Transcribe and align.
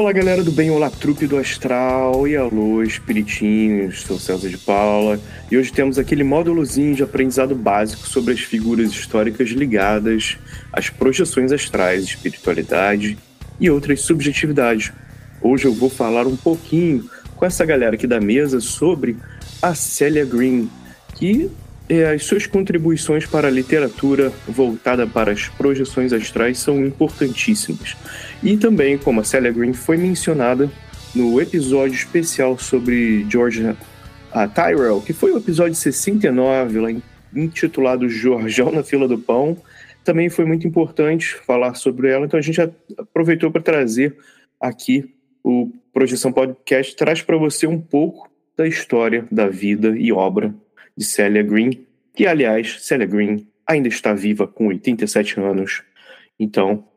Olá 0.00 0.12
galera 0.12 0.42
do 0.42 0.50
bem, 0.50 0.70
olá 0.70 0.88
trupe 0.88 1.26
do 1.26 1.36
astral 1.36 2.26
e 2.26 2.34
alô 2.34 2.82
espiritinhos, 2.82 4.00
sou 4.00 4.18
César 4.18 4.48
de 4.48 4.56
Paula 4.56 5.20
e 5.50 5.58
hoje 5.58 5.70
temos 5.70 5.98
aquele 5.98 6.24
módulozinho 6.24 6.94
de 6.94 7.02
aprendizado 7.02 7.54
básico 7.54 8.08
sobre 8.08 8.32
as 8.32 8.40
figuras 8.40 8.92
históricas 8.92 9.50
ligadas 9.50 10.38
às 10.72 10.88
projeções 10.88 11.52
astrais, 11.52 12.04
espiritualidade 12.04 13.18
e 13.60 13.68
outras 13.68 14.00
subjetividades. 14.00 14.90
Hoje 15.42 15.66
eu 15.66 15.74
vou 15.74 15.90
falar 15.90 16.26
um 16.26 16.34
pouquinho 16.34 17.04
com 17.36 17.44
essa 17.44 17.66
galera 17.66 17.94
aqui 17.94 18.06
da 18.06 18.22
mesa 18.22 18.58
sobre 18.58 19.18
a 19.60 19.74
Celia 19.74 20.24
Green, 20.24 20.70
que 21.14 21.50
as 21.98 22.24
suas 22.24 22.46
contribuições 22.46 23.26
para 23.26 23.48
a 23.48 23.50
literatura 23.50 24.32
voltada 24.46 25.06
para 25.06 25.32
as 25.32 25.48
projeções 25.48 26.12
astrais 26.12 26.58
são 26.58 26.84
importantíssimas. 26.86 27.96
E 28.42 28.56
também, 28.56 28.96
como 28.96 29.20
a 29.20 29.24
Celia 29.24 29.50
Green 29.50 29.72
foi 29.72 29.96
mencionada 29.96 30.70
no 31.14 31.40
episódio 31.40 31.94
especial 31.94 32.56
sobre 32.58 33.26
George 33.28 33.74
a 34.32 34.46
Tyrell, 34.46 35.00
que 35.00 35.12
foi 35.12 35.32
o 35.32 35.38
episódio 35.38 35.74
69, 35.74 36.78
lá 36.78 36.88
intitulado 37.34 38.08
Jorjão 38.08 38.70
na 38.70 38.84
Fila 38.84 39.08
do 39.08 39.18
Pão, 39.18 39.56
também 40.04 40.30
foi 40.30 40.44
muito 40.44 40.68
importante 40.68 41.34
falar 41.46 41.74
sobre 41.74 42.08
ela, 42.08 42.24
então 42.24 42.38
a 42.38 42.42
gente 42.42 42.60
aproveitou 42.96 43.50
para 43.50 43.60
trazer 43.60 44.16
aqui 44.60 45.12
o 45.42 45.72
Projeção 45.92 46.32
Podcast, 46.32 46.94
traz 46.94 47.20
para 47.20 47.36
você 47.36 47.66
um 47.66 47.80
pouco 47.80 48.30
da 48.56 48.66
história, 48.66 49.26
da 49.30 49.48
vida 49.48 49.96
e 49.96 50.12
obra 50.12 50.54
de 50.96 51.04
Celia 51.04 51.42
Green, 51.42 51.86
que, 52.14 52.26
aliás, 52.26 52.84
Celia 52.84 53.06
Green 53.06 53.46
ainda 53.66 53.88
está 53.88 54.12
viva 54.12 54.46
com 54.46 54.66
87 54.68 55.40
anos. 55.40 55.82
Então, 56.38 56.88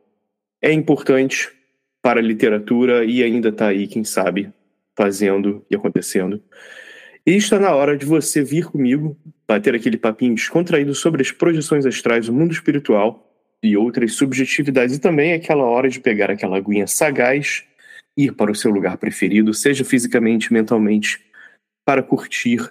é 0.60 0.72
importante 0.72 1.50
para 2.02 2.20
a 2.20 2.22
literatura 2.22 3.04
e 3.04 3.22
ainda 3.22 3.48
está 3.48 3.68
aí, 3.68 3.86
quem 3.86 4.04
sabe, 4.04 4.52
fazendo 4.96 5.64
e 5.70 5.76
acontecendo. 5.76 6.42
E 7.26 7.32
está 7.36 7.58
na 7.58 7.74
hora 7.74 7.96
de 7.96 8.04
você 8.04 8.42
vir 8.42 8.66
comigo, 8.66 9.16
bater 9.48 9.74
aquele 9.74 9.96
papinho 9.96 10.34
descontraído 10.34 10.94
sobre 10.94 11.22
as 11.22 11.32
projeções 11.32 11.86
astrais 11.86 12.26
do 12.26 12.32
mundo 12.32 12.52
espiritual 12.52 13.32
e 13.62 13.76
outras 13.76 14.12
subjetividades. 14.12 14.96
E 14.96 15.00
também 15.00 15.32
é 15.32 15.36
aquela 15.36 15.64
hora 15.64 15.88
de 15.88 16.00
pegar 16.00 16.30
aquela 16.30 16.58
aguinha 16.58 16.86
sagaz, 16.86 17.64
ir 18.16 18.32
para 18.32 18.52
o 18.52 18.54
seu 18.54 18.70
lugar 18.70 18.98
preferido, 18.98 19.54
seja 19.54 19.84
fisicamente, 19.84 20.52
mentalmente, 20.52 21.18
para 21.84 22.02
curtir 22.02 22.70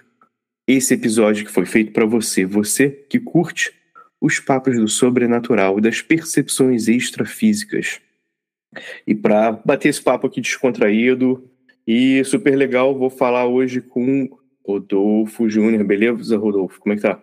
esse 0.66 0.94
episódio 0.94 1.44
que 1.44 1.52
foi 1.52 1.66
feito 1.66 1.92
para 1.92 2.06
você, 2.06 2.44
você 2.44 2.90
que 2.90 3.20
curte 3.20 3.72
os 4.20 4.40
papos 4.40 4.76
do 4.76 4.88
sobrenatural 4.88 5.78
e 5.78 5.82
das 5.82 6.00
percepções 6.00 6.88
extrafísicas. 6.88 8.00
E 9.06 9.14
para 9.14 9.52
bater 9.52 9.90
esse 9.90 10.02
papo 10.02 10.26
aqui 10.26 10.40
descontraído 10.40 11.48
e 11.86 12.24
super 12.24 12.56
legal, 12.56 12.98
vou 12.98 13.10
falar 13.10 13.46
hoje 13.46 13.80
com 13.80 14.28
Rodolfo 14.66 15.48
Júnior. 15.48 15.84
Beleza, 15.84 16.38
Rodolfo? 16.38 16.80
Como 16.80 16.94
é 16.94 16.96
que 16.96 17.02
tá? 17.02 17.22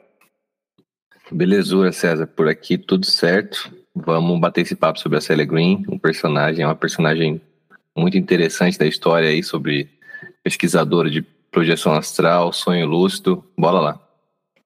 Belezura, 1.31 1.91
César. 1.91 2.27
Por 2.27 2.47
aqui 2.47 2.77
tudo 2.77 3.05
certo. 3.05 3.73
Vamos 3.95 4.39
bater 4.39 4.61
esse 4.61 4.75
papo 4.75 4.99
sobre 4.99 5.17
a 5.17 5.21
Celia 5.21 5.45
Green, 5.45 5.83
um 5.89 5.97
personagem, 5.97 6.63
uma 6.63 6.75
personagem 6.75 7.41
muito 7.97 8.17
interessante 8.17 8.77
da 8.77 8.85
história 8.85 9.27
aí 9.27 9.43
sobre 9.43 9.89
pesquisadora 10.43 11.09
de 11.09 11.25
projeção 11.51 11.93
astral, 11.93 12.53
sonho 12.53 12.87
lúcido. 12.87 13.43
Bora 13.57 13.79
lá. 13.79 14.07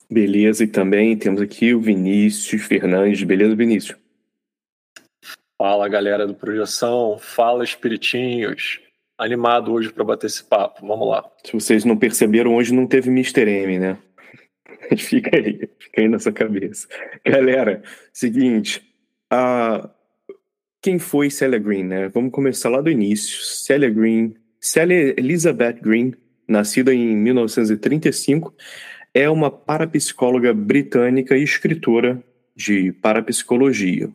Beleza, 0.09 0.63
e 0.63 0.68
também 0.68 1.18
temos 1.18 1.41
aqui 1.41 1.73
o 1.73 1.81
Vinícius 1.81 2.62
Fernandes. 2.62 3.23
Beleza, 3.23 3.56
Vinícius? 3.56 3.97
Fala, 5.57 5.90
galera 5.90 6.28
do 6.28 6.35
Projeção. 6.35 7.18
Fala, 7.18 7.63
espiritinhos. 7.63 8.79
Animado 9.18 9.74
hoje 9.74 9.91
para 9.91 10.03
bater 10.03 10.28
esse 10.28 10.44
papo. 10.44 10.85
Vamos 10.85 11.09
lá. 11.09 11.25
Se 11.44 11.53
vocês 11.53 11.84
não 11.84 11.97
perceberam, 11.97 12.56
hoje 12.56 12.74
não 12.74 12.85
teve 12.85 13.09
Mr. 13.09 13.50
M, 13.50 13.79
né? 13.79 13.97
fica 14.97 15.35
aí, 15.35 15.68
fica 15.79 16.01
aí 16.01 16.07
na 16.07 16.19
sua 16.19 16.31
cabeça. 16.31 16.88
Galera, 17.25 17.81
seguinte. 18.13 18.84
Uh, 19.34 19.90
quem 20.81 21.00
foi 21.00 21.31
Celia 21.31 21.57
Green, 21.57 21.84
né? 21.84 22.09
Vamos 22.09 22.31
começar 22.31 22.69
lá 22.69 22.81
do 22.81 22.91
início. 22.91 23.41
Celia 23.44 23.90
Green, 23.90 24.35
Celia 24.59 25.16
Elizabeth 25.18 25.79
Green 25.81 26.13
nascida 26.47 26.94
em 26.94 27.16
1935, 27.16 28.53
é 29.13 29.29
uma 29.29 29.50
parapsicóloga 29.50 30.53
britânica 30.53 31.38
e 31.38 31.44
escritora 31.44 32.22
de 32.56 32.91
parapsicologia. 32.91 34.09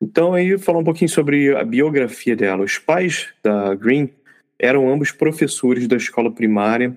Então, 0.00 0.34
aí, 0.34 0.58
falar 0.58 0.78
um 0.78 0.84
pouquinho 0.84 1.08
sobre 1.08 1.54
a 1.56 1.64
biografia 1.64 2.34
dela. 2.34 2.64
Os 2.64 2.78
pais 2.78 3.28
da 3.42 3.74
Green 3.74 4.10
eram 4.58 4.92
ambos 4.92 5.12
professores 5.12 5.86
da 5.86 5.96
escola 5.96 6.30
primária 6.30 6.96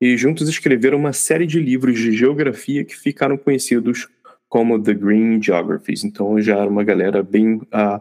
e 0.00 0.16
juntos 0.16 0.48
escreveram 0.48 0.98
uma 0.98 1.12
série 1.12 1.46
de 1.46 1.60
livros 1.60 1.98
de 1.98 2.12
geografia 2.12 2.84
que 2.84 2.96
ficaram 2.96 3.36
conhecidos 3.36 4.08
como 4.48 4.82
The 4.82 4.94
Green 4.94 5.42
Geographies. 5.42 6.04
Então, 6.04 6.40
já 6.40 6.58
era 6.58 6.68
uma 6.68 6.84
galera 6.84 7.22
bem. 7.22 7.56
Uh, 7.56 8.00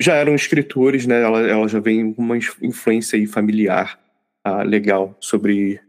já 0.00 0.14
eram 0.14 0.34
escritores, 0.34 1.06
né? 1.06 1.22
Ela, 1.22 1.40
ela 1.48 1.68
já 1.68 1.80
vem 1.80 2.14
uma 2.16 2.36
influência 2.36 3.28
familiar 3.28 3.98
uh, 4.46 4.62
legal 4.62 5.16
sobre 5.18 5.80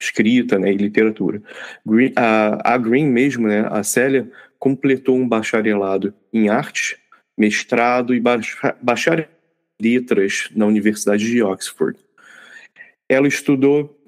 escrita 0.00 0.58
né, 0.58 0.72
e 0.72 0.76
literatura. 0.76 1.42
Green, 1.84 2.12
a, 2.16 2.74
a 2.74 2.78
Green 2.78 3.06
mesmo, 3.06 3.46
né, 3.46 3.68
a 3.70 3.82
Célia, 3.82 4.30
completou 4.58 5.16
um 5.16 5.28
bacharelado 5.28 6.14
em 6.32 6.48
arte, 6.48 6.96
mestrado 7.36 8.14
e 8.14 8.20
bacharelado 8.20 9.28
em 9.80 9.82
letras 9.82 10.48
na 10.54 10.66
Universidade 10.66 11.26
de 11.26 11.42
Oxford. 11.42 11.98
Ela 13.08 13.28
estudou 13.28 13.98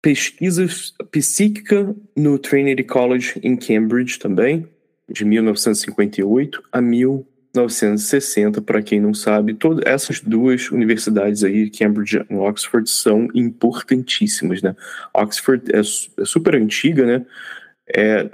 pesquisa 0.00 0.66
psíquica 1.10 1.94
no 2.16 2.38
Trinity 2.38 2.82
College 2.82 3.34
em 3.42 3.56
Cambridge 3.56 4.18
também, 4.18 4.68
de 5.08 5.24
1958 5.24 6.62
a 6.72 6.80
1960. 6.80 7.31
1960, 7.54 8.62
para 8.62 8.82
quem 8.82 9.00
não 9.00 9.12
sabe, 9.12 9.54
todas 9.54 9.84
essas 9.86 10.20
duas 10.20 10.70
universidades 10.70 11.44
aí, 11.44 11.68
Cambridge 11.70 12.24
e 12.28 12.34
Oxford, 12.34 12.88
são 12.88 13.28
importantíssimas, 13.34 14.62
né? 14.62 14.74
Oxford 15.14 15.70
é, 15.70 15.80
é 15.80 16.24
super 16.24 16.54
antiga, 16.54 17.04
né? 17.04 17.26
É, 17.94 18.30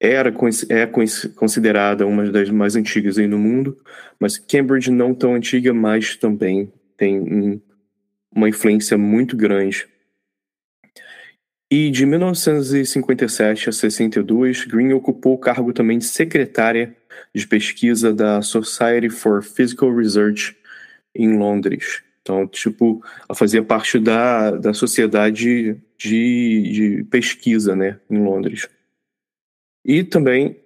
era 0.00 0.30
é 0.70 0.86
considerada 1.34 2.06
uma 2.06 2.30
das 2.30 2.48
mais 2.50 2.74
antigas 2.74 3.18
aí 3.18 3.26
no 3.26 3.38
mundo, 3.38 3.78
mas 4.18 4.38
Cambridge 4.38 4.90
não 4.90 5.14
tão 5.14 5.34
antiga, 5.34 5.74
mas 5.74 6.16
também 6.16 6.72
tem 6.96 7.20
um, 7.20 7.60
uma 8.34 8.48
influência 8.48 8.96
muito 8.98 9.36
grande. 9.36 9.86
E 11.70 11.88
de 11.90 12.04
1957 12.04 13.68
a 13.68 13.72
62, 13.72 14.64
Green 14.64 14.92
ocupou 14.92 15.34
o 15.34 15.38
cargo 15.38 15.72
também 15.72 15.98
de 15.98 16.06
secretária 16.06 16.96
de 17.34 17.46
pesquisa 17.46 18.12
da 18.12 18.42
Society 18.42 19.08
for 19.08 19.42
Physical 19.42 19.94
Research 19.94 20.56
em 21.14 21.36
Londres. 21.36 22.02
Então, 22.22 22.46
tipo, 22.46 23.02
ela 23.28 23.36
fazia 23.36 23.62
parte 23.62 23.98
da, 23.98 24.52
da 24.52 24.72
sociedade 24.72 25.76
de, 25.98 26.62
de 26.72 27.04
pesquisa, 27.10 27.74
né, 27.74 27.98
em 28.08 28.18
Londres. 28.18 28.68
E 29.84 30.04
também, 30.04 30.56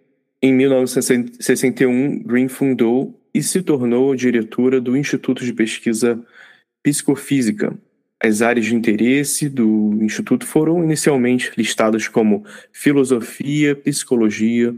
em 0.42 0.52
1961, 0.52 2.22
Green 2.22 2.48
fundou 2.48 3.18
e 3.32 3.42
se 3.42 3.62
tornou 3.62 4.14
diretora 4.14 4.80
do 4.80 4.96
Instituto 4.96 5.44
de 5.44 5.52
Pesquisa 5.52 6.22
Psicofísica. 6.82 7.76
As 8.22 8.42
áreas 8.42 8.66
de 8.66 8.74
interesse 8.74 9.48
do 9.48 9.98
Instituto 10.00 10.46
foram 10.46 10.82
inicialmente 10.82 11.52
listadas 11.56 12.08
como 12.08 12.44
filosofia, 12.72 13.74
psicologia, 13.76 14.74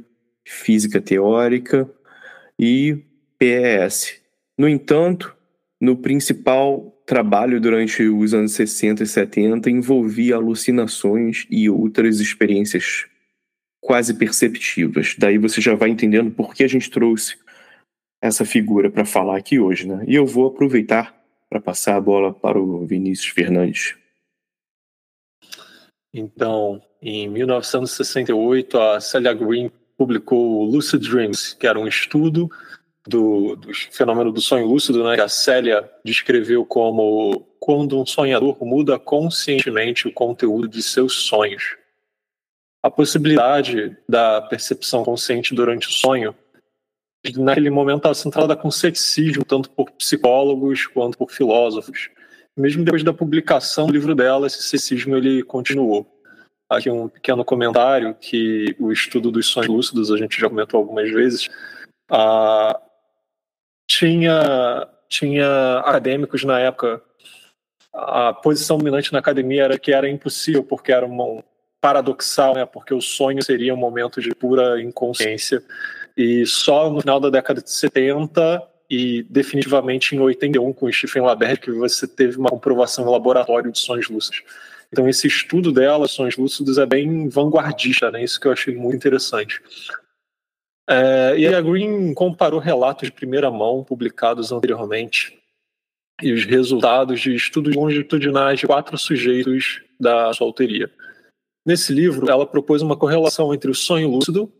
física 0.46 1.00
teórica 1.00 1.90
e 2.58 3.02
PES. 3.36 4.22
No 4.56 4.68
entanto, 4.68 5.36
no 5.80 5.96
principal 5.96 6.92
trabalho 7.04 7.60
durante 7.60 8.02
os 8.04 8.32
anos 8.32 8.52
60 8.52 9.02
e 9.02 9.06
70 9.06 9.68
envolvia 9.70 10.36
alucinações 10.36 11.46
e 11.50 11.68
outras 11.68 12.20
experiências 12.20 13.06
quase 13.80 14.14
perceptivas. 14.14 15.14
Daí 15.18 15.36
você 15.36 15.60
já 15.60 15.74
vai 15.74 15.90
entendendo 15.90 16.30
por 16.30 16.54
que 16.54 16.64
a 16.64 16.68
gente 16.68 16.90
trouxe 16.90 17.36
essa 18.22 18.44
figura 18.44 18.90
para 18.90 19.04
falar 19.04 19.36
aqui 19.36 19.58
hoje, 19.58 19.86
né? 19.86 20.04
E 20.06 20.14
eu 20.14 20.26
vou 20.26 20.46
aproveitar 20.46 21.14
para 21.48 21.60
passar 21.60 21.96
a 21.96 22.00
bola 22.00 22.32
para 22.32 22.58
o 22.58 22.84
Vinícius 22.86 23.28
Fernandes. 23.28 23.94
Então, 26.12 26.82
em 27.00 27.28
1968, 27.28 28.80
a 28.80 29.00
Celia 29.00 29.34
Green 29.34 29.70
publicou 29.96 30.64
Lucid 30.64 31.08
Dreams, 31.08 31.54
que 31.54 31.66
era 31.66 31.78
um 31.78 31.86
estudo 31.86 32.50
do, 33.06 33.56
do 33.56 33.74
fenômeno 33.92 34.32
do 34.32 34.40
sonho 34.40 34.66
lúcido, 34.66 35.04
né, 35.04 35.14
que 35.14 35.22
a 35.22 35.28
Célia 35.28 35.88
descreveu 36.04 36.64
como 36.64 37.46
quando 37.58 38.00
um 38.00 38.06
sonhador 38.06 38.56
muda 38.64 38.98
conscientemente 38.98 40.06
o 40.06 40.12
conteúdo 40.12 40.68
de 40.68 40.82
seus 40.82 41.14
sonhos 41.14 41.76
a 42.86 42.90
possibilidade 42.90 43.96
da 44.08 44.40
percepção 44.40 45.04
consciente 45.04 45.54
durante 45.54 45.88
o 45.88 45.90
sonho, 45.90 46.34
naquele 47.36 47.68
momento 47.68 47.98
estava 47.98 48.14
centrada 48.14 48.56
com 48.56 48.70
ceticismo, 48.70 49.44
tanto 49.44 49.68
por 49.70 49.90
psicólogos 49.90 50.86
quanto 50.86 51.18
por 51.18 51.32
filósofos. 51.32 52.10
Mesmo 52.56 52.84
depois 52.84 53.02
da 53.02 53.12
publicação 53.12 53.88
do 53.88 53.92
livro 53.92 54.14
dela, 54.14 54.46
esse 54.46 54.62
ceticismo 54.62 55.16
ele 55.16 55.42
continuou. 55.42 56.06
Aqui 56.68 56.90
um 56.90 57.08
pequeno 57.08 57.44
comentário 57.44 58.14
que 58.14 58.74
o 58.78 58.90
estudo 58.90 59.30
dos 59.30 59.46
sonhos 59.46 59.68
lúcidos, 59.68 60.10
a 60.10 60.16
gente 60.16 60.40
já 60.40 60.48
comentou 60.48 60.78
algumas 60.78 61.10
vezes, 61.10 61.48
ah, 62.10 62.80
tinha, 63.88 64.88
tinha 65.08 65.78
acadêmicos 65.78 66.42
na 66.42 66.58
época, 66.58 67.00
a 67.92 68.32
posição 68.32 68.78
dominante 68.78 69.12
na 69.12 69.20
academia 69.20 69.64
era 69.64 69.78
que 69.78 69.92
era 69.92 70.08
impossível, 70.08 70.64
porque 70.64 70.90
era 70.90 71.06
uma, 71.06 71.42
paradoxal, 71.86 72.54
né? 72.54 72.66
Porque 72.66 72.92
o 72.92 73.00
sonho 73.00 73.42
seria 73.44 73.72
um 73.72 73.76
momento 73.76 74.20
de 74.20 74.34
pura 74.34 74.82
inconsciência. 74.82 75.62
E 76.16 76.44
só 76.44 76.90
no 76.90 77.00
final 77.00 77.20
da 77.20 77.30
década 77.30 77.62
de 77.62 77.70
70 77.70 78.62
e 78.90 79.22
definitivamente 79.24 80.14
em 80.14 80.18
81 80.18 80.72
com 80.72 80.90
Stephen 80.90 81.22
Labert 81.22 81.60
que 81.60 81.70
você 81.70 82.06
teve 82.06 82.38
uma 82.38 82.50
comprovação 82.50 83.06
em 83.06 83.10
laboratório 83.10 83.70
de 83.70 83.78
sonhos 83.78 84.08
lúcidos. 84.08 84.42
Então 84.96 85.06
esse 85.06 85.26
estudo 85.26 85.70
dela, 85.70 86.08
sonhos 86.08 86.38
lúcidos, 86.38 86.78
é 86.78 86.86
bem 86.86 87.28
vanguardista, 87.28 88.10
né? 88.10 88.24
Isso 88.24 88.40
que 88.40 88.48
eu 88.48 88.52
achei 88.52 88.74
muito 88.74 88.96
interessante. 88.96 89.60
É, 90.88 91.34
e 91.36 91.46
a 91.46 91.60
Green 91.60 92.14
comparou 92.14 92.58
relatos 92.58 93.08
de 93.08 93.12
primeira 93.12 93.50
mão 93.50 93.84
publicados 93.84 94.52
anteriormente 94.52 95.38
e 96.22 96.32
os 96.32 96.46
resultados 96.46 97.20
de 97.20 97.34
estudos 97.34 97.76
longitudinais 97.76 98.60
de 98.60 98.66
quatro 98.66 98.96
sujeitos 98.96 99.82
da 100.00 100.32
sua 100.32 100.46
autoria. 100.46 100.90
Nesse 101.66 101.92
livro, 101.92 102.30
ela 102.30 102.46
propôs 102.46 102.80
uma 102.80 102.96
correlação 102.96 103.52
entre 103.52 103.70
o 103.70 103.74
sonho 103.74 104.08
lúcido 104.08 104.50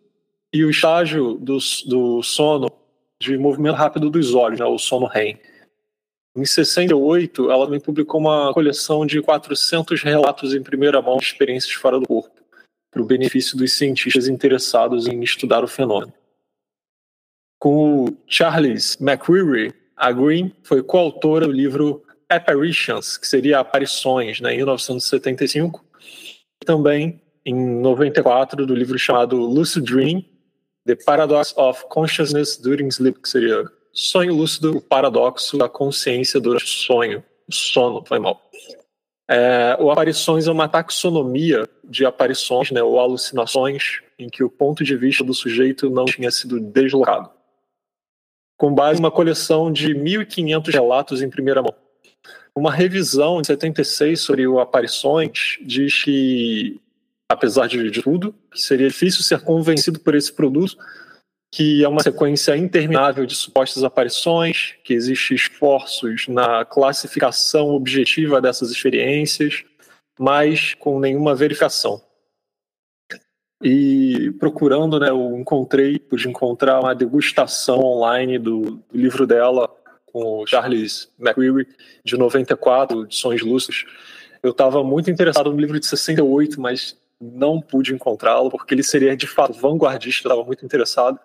e 0.52 0.62
o 0.66 0.68
estágio 0.68 1.38
do, 1.38 1.56
do 1.86 2.22
sono 2.22 2.70
de 3.18 3.38
movimento 3.38 3.76
rápido 3.76 4.10
dos 4.10 4.34
olhos, 4.34 4.60
né, 4.60 4.66
o 4.66 4.76
sono 4.76 5.06
REM. 5.06 5.38
Em 6.36 6.44
68, 6.44 7.50
ela 7.50 7.64
também 7.64 7.80
publicou 7.80 8.20
uma 8.20 8.52
coleção 8.52 9.06
de 9.06 9.22
400 9.22 10.02
relatos 10.02 10.54
em 10.54 10.62
primeira 10.62 11.00
mão 11.00 11.16
de 11.16 11.24
experiências 11.24 11.72
fora 11.72 11.98
do 11.98 12.06
corpo, 12.06 12.42
para 12.90 13.00
o 13.00 13.06
benefício 13.06 13.56
dos 13.56 13.72
cientistas 13.72 14.28
interessados 14.28 15.06
em 15.06 15.22
estudar 15.22 15.64
o 15.64 15.68
fenômeno. 15.68 16.12
Com 17.58 18.04
o 18.04 18.16
Charles 18.26 18.98
McCreary, 19.00 19.72
a 19.96 20.12
Green 20.12 20.52
foi 20.62 20.82
coautora 20.82 21.46
do 21.46 21.52
livro 21.52 22.04
Apparitions, 22.28 23.16
que 23.16 23.26
seria 23.26 23.60
Aparições, 23.60 24.38
né, 24.38 24.52
em 24.52 24.58
1975, 24.58 25.82
também 26.66 27.22
em 27.46 27.54
94 27.54 28.66
do 28.66 28.74
livro 28.74 28.98
chamado 28.98 29.36
Lucid 29.36 29.86
Dream, 29.86 30.22
The 30.84 30.96
Paradox 30.96 31.56
of 31.56 31.86
Consciousness 31.88 32.58
During 32.58 32.88
Sleep, 32.88 33.20
que 33.20 33.28
seria 33.28 33.64
sonho 33.96 34.34
lúcido, 34.34 34.76
o 34.76 34.80
paradoxo 34.80 35.56
da 35.56 35.68
consciência 35.68 36.38
durante 36.38 36.64
o 36.64 36.68
sonho, 36.68 37.24
o 37.48 37.54
sono, 37.54 38.04
foi 38.06 38.18
mal. 38.18 38.42
É, 39.28 39.76
o 39.80 39.90
aparições 39.90 40.46
é 40.46 40.52
uma 40.52 40.68
taxonomia 40.68 41.68
de 41.82 42.04
aparições, 42.04 42.70
né, 42.70 42.82
ou 42.82 43.00
alucinações, 43.00 44.00
em 44.18 44.28
que 44.28 44.44
o 44.44 44.50
ponto 44.50 44.84
de 44.84 44.96
vista 44.96 45.24
do 45.24 45.34
sujeito 45.34 45.88
não 45.90 46.04
tinha 46.04 46.30
sido 46.30 46.60
deslocado. 46.60 47.30
Com 48.56 48.74
base 48.74 49.00
em 49.00 49.02
uma 49.02 49.10
coleção 49.10 49.72
de 49.72 49.94
1.500 49.94 50.72
relatos 50.72 51.22
em 51.22 51.30
primeira 51.30 51.62
mão. 51.62 51.74
Uma 52.54 52.72
revisão 52.72 53.40
de 53.40 53.48
76 53.48 54.20
sobre 54.20 54.46
o 54.46 54.60
aparições 54.60 55.58
diz 55.60 56.04
que, 56.04 56.80
apesar 57.28 57.66
de, 57.66 57.90
tudo, 58.02 58.34
seria 58.54 58.88
difícil 58.88 59.22
ser 59.22 59.40
convencido 59.40 60.00
por 60.00 60.14
esse 60.14 60.32
produto, 60.32 60.78
que 61.50 61.84
é 61.84 61.88
uma 61.88 62.02
sequência 62.02 62.56
interminável 62.56 63.24
de 63.24 63.34
supostas 63.34 63.84
aparições, 63.84 64.74
que 64.84 64.92
existe 64.92 65.34
esforços 65.34 66.28
na 66.28 66.64
classificação 66.64 67.70
objetiva 67.70 68.40
dessas 68.40 68.70
experiências, 68.70 69.64
mas 70.18 70.74
com 70.74 70.98
nenhuma 70.98 71.34
verificação. 71.34 72.02
E 73.62 74.32
procurando, 74.38 75.00
né, 75.00 75.08
eu 75.08 75.36
encontrei, 75.38 75.98
pude 75.98 76.28
encontrar 76.28 76.80
uma 76.80 76.94
degustação 76.94 77.80
online 77.80 78.38
do, 78.38 78.60
do 78.60 78.82
livro 78.92 79.26
dela, 79.26 79.68
com 80.06 80.42
o 80.42 80.46
Charles 80.46 81.10
McCreary, 81.18 81.66
de 82.04 82.16
94, 82.16 83.06
de 83.06 83.16
Sonhos 83.16 83.42
Lúcidos. 83.42 83.86
Eu 84.42 84.50
estava 84.50 84.84
muito 84.84 85.10
interessado 85.10 85.50
no 85.50 85.58
livro 85.58 85.80
de 85.80 85.86
68, 85.86 86.60
mas 86.60 86.96
não 87.20 87.60
pude 87.60 87.94
encontrá-lo, 87.94 88.50
porque 88.50 88.74
ele 88.74 88.82
seria 88.82 89.16
de 89.16 89.26
fato 89.26 89.54
vanguardista, 89.54 90.28
estava 90.28 90.44
muito 90.44 90.64
interessado. 90.64 91.18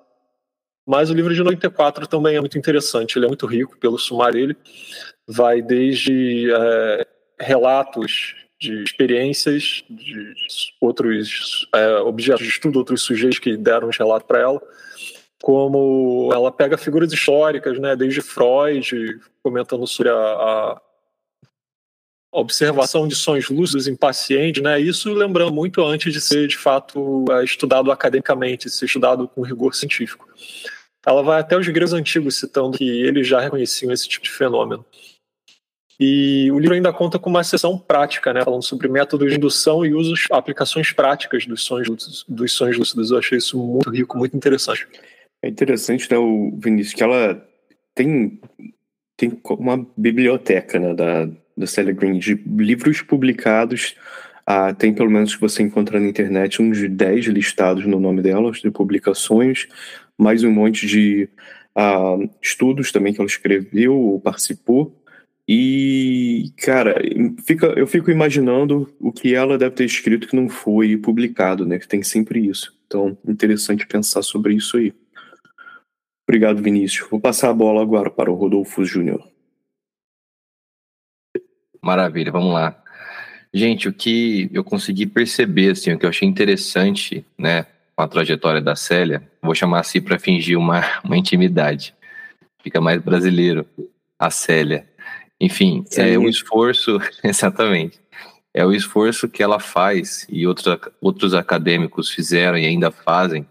Mas 0.85 1.09
o 1.09 1.13
livro 1.13 1.33
de 1.33 1.43
94 1.43 2.07
também 2.07 2.35
é 2.35 2.39
muito 2.39 2.57
interessante, 2.57 3.17
ele 3.17 3.25
é 3.25 3.27
muito 3.27 3.45
rico 3.45 3.77
pelo 3.77 3.97
sumário 3.97 4.39
dele. 4.39 4.57
Vai 5.27 5.61
desde 5.61 6.51
é, 6.51 7.07
relatos 7.39 8.35
de 8.59 8.83
experiências 8.83 9.83
de 9.89 10.33
outros 10.79 11.67
é, 11.73 11.97
objetos 11.97 12.43
de 12.43 12.49
estudo, 12.49 12.77
outros 12.77 13.01
sujeitos 13.01 13.39
que 13.39 13.57
deram 13.57 13.89
os 13.89 13.97
relatos 13.97 14.27
para 14.27 14.39
ela, 14.39 14.61
como 15.41 16.29
ela 16.31 16.51
pega 16.51 16.77
figuras 16.77 17.11
históricas, 17.11 17.79
né, 17.79 17.95
desde 17.95 18.21
Freud, 18.21 19.19
comentando 19.41 19.87
sobre 19.87 20.11
a, 20.11 20.15
a 20.15 20.81
observação 22.31 23.07
de 23.07 23.15
sonhos 23.15 23.49
lúcidos 23.49 23.87
em 23.87 23.95
pacientes, 23.95 24.63
né, 24.63 24.79
isso 24.79 25.13
lembrando 25.13 25.53
muito 25.53 25.83
antes 25.83 26.13
de 26.13 26.21
ser, 26.21 26.47
de 26.47 26.57
fato, 26.57 27.25
é, 27.29 27.43
estudado 27.43 27.91
academicamente, 27.91 28.69
ser 28.69 28.85
estudado 28.85 29.27
com 29.27 29.41
rigor 29.41 29.75
científico. 29.75 30.27
Ela 31.05 31.21
vai 31.21 31.41
até 31.41 31.57
os 31.57 31.67
gregos 31.67 31.93
antigos 31.93 32.39
citando 32.39 32.77
que 32.77 32.87
eles 32.87 33.27
já 33.27 33.41
reconheciam 33.41 33.91
esse 33.91 34.07
tipo 34.07 34.23
de 34.23 34.31
fenômeno. 34.31 34.85
E 35.99 36.51
o 36.51 36.57
livro 36.57 36.73
ainda 36.73 36.91
conta 36.91 37.19
com 37.19 37.29
uma 37.29 37.43
sessão 37.43 37.77
prática, 37.77 38.33
né, 38.33 38.43
falando 38.43 38.63
sobre 38.63 38.87
métodos 38.87 39.29
de 39.29 39.37
indução 39.37 39.85
e 39.85 39.93
usos, 39.93 40.25
aplicações 40.31 40.91
práticas 40.91 41.45
dos 41.45 41.63
sonhos 41.63 41.87
lúcidos. 41.87 42.25
Dos 42.27 42.59
lúcidos. 42.59 43.11
Eu 43.11 43.17
achei 43.17 43.37
isso 43.37 43.57
muito 43.57 43.89
rico, 43.89 44.17
muito 44.17 44.35
interessante. 44.35 44.87
É 45.43 45.49
interessante, 45.49 46.09
né, 46.09 46.17
o 46.17 46.57
Vinícius, 46.57 46.93
que 46.95 47.03
ela 47.03 47.45
tem, 47.93 48.39
tem 49.17 49.39
uma 49.45 49.85
biblioteca 49.97 50.79
né, 50.79 50.93
da, 50.93 51.29
da 51.61 51.67
Sally 51.67 51.93
Green 51.93 52.19
de 52.19 52.33
livros 52.33 53.01
publicados 53.01 53.95
Ah, 54.45 54.73
tem 54.73 54.93
pelo 54.93 55.09
menos 55.09 55.35
que 55.35 55.41
você 55.41 55.63
encontra 55.63 55.99
na 55.99 56.07
internet 56.07 56.61
uns 56.61 56.89
10 56.89 57.27
listados 57.27 57.85
no 57.85 57.99
nome 57.99 58.21
delas, 58.21 58.59
de 58.59 58.71
publicações, 58.71 59.67
mais 60.17 60.43
um 60.43 60.51
monte 60.51 60.87
de 60.87 61.29
ah, 61.75 62.17
estudos 62.41 62.91
também 62.91 63.13
que 63.13 63.21
ela 63.21 63.29
escreveu 63.29 63.95
ou 63.95 64.19
participou. 64.19 64.97
E, 65.47 66.51
cara, 66.57 66.95
fica, 67.45 67.67
eu 67.67 67.85
fico 67.87 68.11
imaginando 68.11 68.93
o 68.99 69.11
que 69.11 69.35
ela 69.35 69.57
deve 69.57 69.75
ter 69.75 69.85
escrito 69.85 70.27
que 70.27 70.35
não 70.35 70.49
foi 70.49 70.97
publicado, 70.97 71.65
né? 71.65 71.77
Que 71.79 71.87
tem 71.87 72.03
sempre 72.03 72.39
isso. 72.47 72.73
Então, 72.87 73.17
interessante 73.27 73.87
pensar 73.87 74.21
sobre 74.21 74.53
isso 74.55 74.77
aí. 74.77 74.93
Obrigado, 76.27 76.61
Vinícius. 76.61 77.09
Vou 77.09 77.19
passar 77.19 77.49
a 77.49 77.53
bola 77.53 77.81
agora 77.81 78.09
para 78.09 78.31
o 78.31 78.35
Rodolfo 78.35 78.85
Júnior. 78.85 79.30
Maravilha, 81.83 82.31
vamos 82.31 82.53
lá. 82.53 82.75
Gente, 83.53 83.89
o 83.89 83.93
que 83.93 84.49
eu 84.53 84.63
consegui 84.63 85.05
perceber, 85.05 85.71
assim, 85.71 85.91
o 85.91 85.99
que 85.99 86.05
eu 86.05 86.09
achei 86.09 86.27
interessante, 86.27 87.25
né, 87.37 87.65
com 87.95 88.03
a 88.03 88.07
trajetória 88.07 88.61
da 88.61 88.75
Célia, 88.75 89.21
vou 89.41 89.55
chamar 89.55 89.79
assim 89.81 90.01
para 90.01 90.19
fingir 90.19 90.57
uma, 90.57 90.81
uma 91.03 91.17
intimidade. 91.17 91.93
Fica 92.63 92.79
mais 92.79 93.01
brasileiro, 93.01 93.65
a 94.19 94.29
Célia. 94.29 94.87
Enfim, 95.39 95.83
é 95.97 96.17
o 96.17 96.29
esforço, 96.29 96.99
exatamente, 97.23 97.99
é 98.53 98.65
o 98.65 98.71
esforço 98.71 99.27
que 99.27 99.41
ela 99.41 99.59
faz 99.59 100.27
e 100.29 100.45
outros, 100.45 100.77
outros 101.01 101.33
acadêmicos 101.33 102.09
fizeram 102.09 102.57
e 102.57 102.65
ainda 102.65 102.91
fazem 102.91 103.45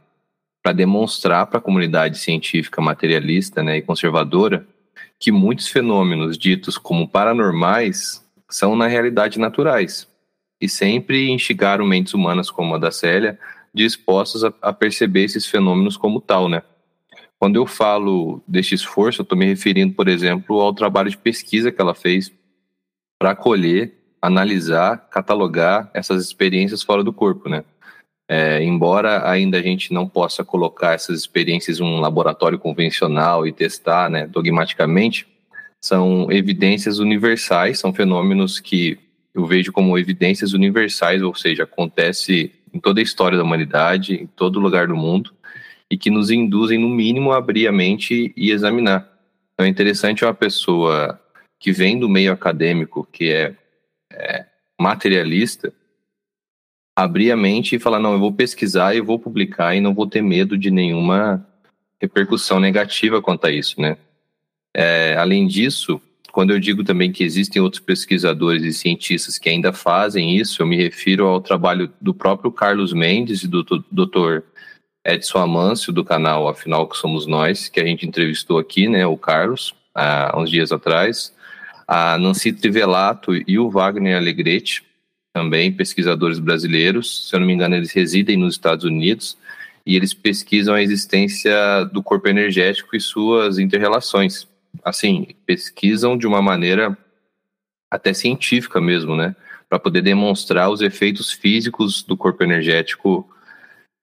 para 0.63 0.73
demonstrar 0.73 1.47
para 1.47 1.59
a 1.59 1.63
comunidade 1.63 2.19
científica 2.19 2.81
materialista 2.81 3.63
né, 3.63 3.79
e 3.79 3.83
conservadora 3.83 4.67
que 5.21 5.31
muitos 5.31 5.69
fenômenos 5.69 6.39
ditos 6.39 6.79
como 6.79 7.07
paranormais 7.07 8.27
são, 8.49 8.75
na 8.75 8.87
realidade, 8.87 9.39
naturais 9.39 10.09
e 10.59 10.69
sempre 10.69 11.31
instigaram 11.31 11.85
mentes 11.85 12.15
humanas 12.15 12.51
como 12.51 12.75
a 12.75 12.79
da 12.79 12.91
Célia 12.91 13.39
dispostas 13.73 14.43
a, 14.43 14.53
a 14.63 14.73
perceber 14.73 15.25
esses 15.25 15.47
fenômenos 15.47 15.97
como 15.97 16.21
tal, 16.21 16.49
né? 16.49 16.63
Quando 17.39 17.57
eu 17.57 17.67
falo 17.67 18.43
deste 18.49 18.75
esforço, 18.75 19.21
eu 19.21 19.23
estou 19.23 19.39
me 19.39 19.47
referindo, 19.47 19.95
por 19.95 20.09
exemplo, 20.09 20.61
ao 20.61 20.75
trabalho 20.75 21.11
de 21.11 21.17
pesquisa 21.17 21.71
que 21.71 21.81
ela 21.81 21.95
fez 21.95 22.33
para 23.19 23.35
colher, 23.35 23.95
analisar, 24.21 25.09
catalogar 25.11 25.91
essas 25.95 26.25
experiências 26.25 26.83
fora 26.83 27.05
do 27.05 27.13
corpo, 27.13 27.49
né? 27.49 27.65
É, 28.33 28.63
embora 28.63 29.29
ainda 29.29 29.59
a 29.59 29.63
gente 29.63 29.93
não 29.93 30.09
possa 30.09 30.45
colocar 30.45 30.93
essas 30.93 31.19
experiências 31.19 31.81
em 31.81 31.83
um 31.83 31.99
laboratório 31.99 32.61
convencional 32.61 33.45
e 33.45 33.53
testar 33.53 34.09
né, 34.09 34.25
dogmaticamente, 34.25 35.27
são 35.81 36.31
evidências 36.31 37.01
universais, 37.01 37.81
são 37.81 37.93
fenômenos 37.93 38.61
que 38.61 38.97
eu 39.35 39.45
vejo 39.47 39.73
como 39.73 39.99
evidências 39.99 40.53
universais, 40.53 41.21
ou 41.23 41.35
seja, 41.35 41.65
acontece 41.65 42.53
em 42.73 42.79
toda 42.79 43.01
a 43.01 43.03
história 43.03 43.37
da 43.37 43.43
humanidade, 43.43 44.15
em 44.15 44.29
todo 44.29 44.61
lugar 44.61 44.87
do 44.87 44.95
mundo, 44.95 45.35
e 45.91 45.99
que 45.99 46.09
nos 46.09 46.31
induzem, 46.31 46.79
no 46.79 46.89
mínimo, 46.89 47.33
a 47.33 47.39
abrir 47.39 47.67
a 47.67 47.73
mente 47.73 48.33
e 48.37 48.53
examinar. 48.53 49.11
Então 49.55 49.67
é 49.67 49.69
interessante 49.69 50.25
uma 50.25 50.35
pessoa 50.35 51.21
que 51.59 51.73
vem 51.73 51.99
do 51.99 52.09
meio 52.09 52.33
acadêmico, 52.33 53.09
que 53.11 53.33
é, 53.33 53.57
é 54.13 54.47
materialista, 54.81 55.73
abrir 56.95 57.31
a 57.31 57.37
mente 57.37 57.77
e 57.77 57.79
falar: 57.79 57.99
não, 57.99 58.13
eu 58.13 58.19
vou 58.19 58.33
pesquisar 58.33 58.95
e 58.95 59.01
vou 59.01 59.19
publicar 59.19 59.75
e 59.75 59.81
não 59.81 59.95
vou 59.95 60.07
ter 60.07 60.23
medo 60.23 60.57
de 60.57 60.71
nenhuma 60.71 61.47
repercussão 62.01 62.59
negativa 62.59 63.21
quanto 63.21 63.47
a 63.47 63.51
isso, 63.51 63.81
né? 63.81 63.97
É, 64.75 65.17
além 65.17 65.47
disso, 65.47 66.01
quando 66.33 66.53
eu 66.53 66.61
digo 66.61 66.85
também 66.85 67.11
que 67.13 67.25
existem 67.25 67.61
outros 67.61 67.83
pesquisadores 67.83 68.63
e 68.65 68.73
cientistas 68.73 69.39
que 69.39 69.49
ainda 69.49 69.73
fazem 69.73 70.37
isso, 70.37 70.63
eu 70.63 70.67
me 70.67 70.77
refiro 70.77 71.27
ao 71.27 71.41
trabalho 71.41 71.93
do 72.01 72.15
próprio 72.15 72.53
Carlos 72.53 72.93
Mendes 72.93 73.43
e 73.43 73.49
do 73.49 73.63
Dr. 73.63 74.43
Edson 75.05 75.39
Amâncio, 75.39 75.93
do 75.93 76.05
canal 76.05 76.49
Afinal 76.49 76.87
Que 76.87 76.97
Somos 76.97 77.27
Nós, 77.27 77.69
que 77.69 77.81
a 77.81 77.85
gente 77.85 78.07
entrevistou 78.07 78.59
aqui, 78.59 78.89
né, 78.89 79.07
o 79.07 79.17
Carlos, 79.17 79.75
há 79.95 80.39
uns 80.39 80.51
dias 80.51 80.73
atrás, 80.73 81.35
a 81.87 82.17
Nancy 82.17 82.53
Trivelato 82.53 83.35
e 83.35 83.59
o 83.59 83.69
Wagner 83.69 84.17
Alegrete, 84.17 84.85
também 85.33 85.73
pesquisadores 85.73 86.39
brasileiros, 86.39 87.29
se 87.29 87.35
eu 87.35 87.41
não 87.41 87.47
me 87.47 87.53
engano, 87.53 87.77
eles 87.77 87.93
residem 87.93 88.37
nos 88.37 88.55
Estados 88.55 88.85
Unidos 88.85 89.39
e 89.87 89.97
eles 89.97 90.13
pesquisam 90.13 90.75
a 90.75 90.83
existência 90.83 91.85
do 91.93 92.03
corpo 92.03 92.29
energético 92.29 92.95
e 92.95 93.01
suas 93.01 93.59
interrelações. 93.59 94.47
Assim, 94.85 95.29
pesquisam 95.47 96.17
de 96.17 96.27
uma 96.27 96.43
maneira 96.43 96.97
até 97.91 98.13
científica 98.13 98.81
mesmo, 98.81 99.17
né? 99.17 99.35
Para 99.69 99.79
poder 99.79 100.03
demonstrar 100.03 100.71
os 100.71 100.81
efeitos 100.81 101.33
físicos 101.33 102.03
do 102.03 102.17
corpo 102.17 102.43
energético. 102.43 103.29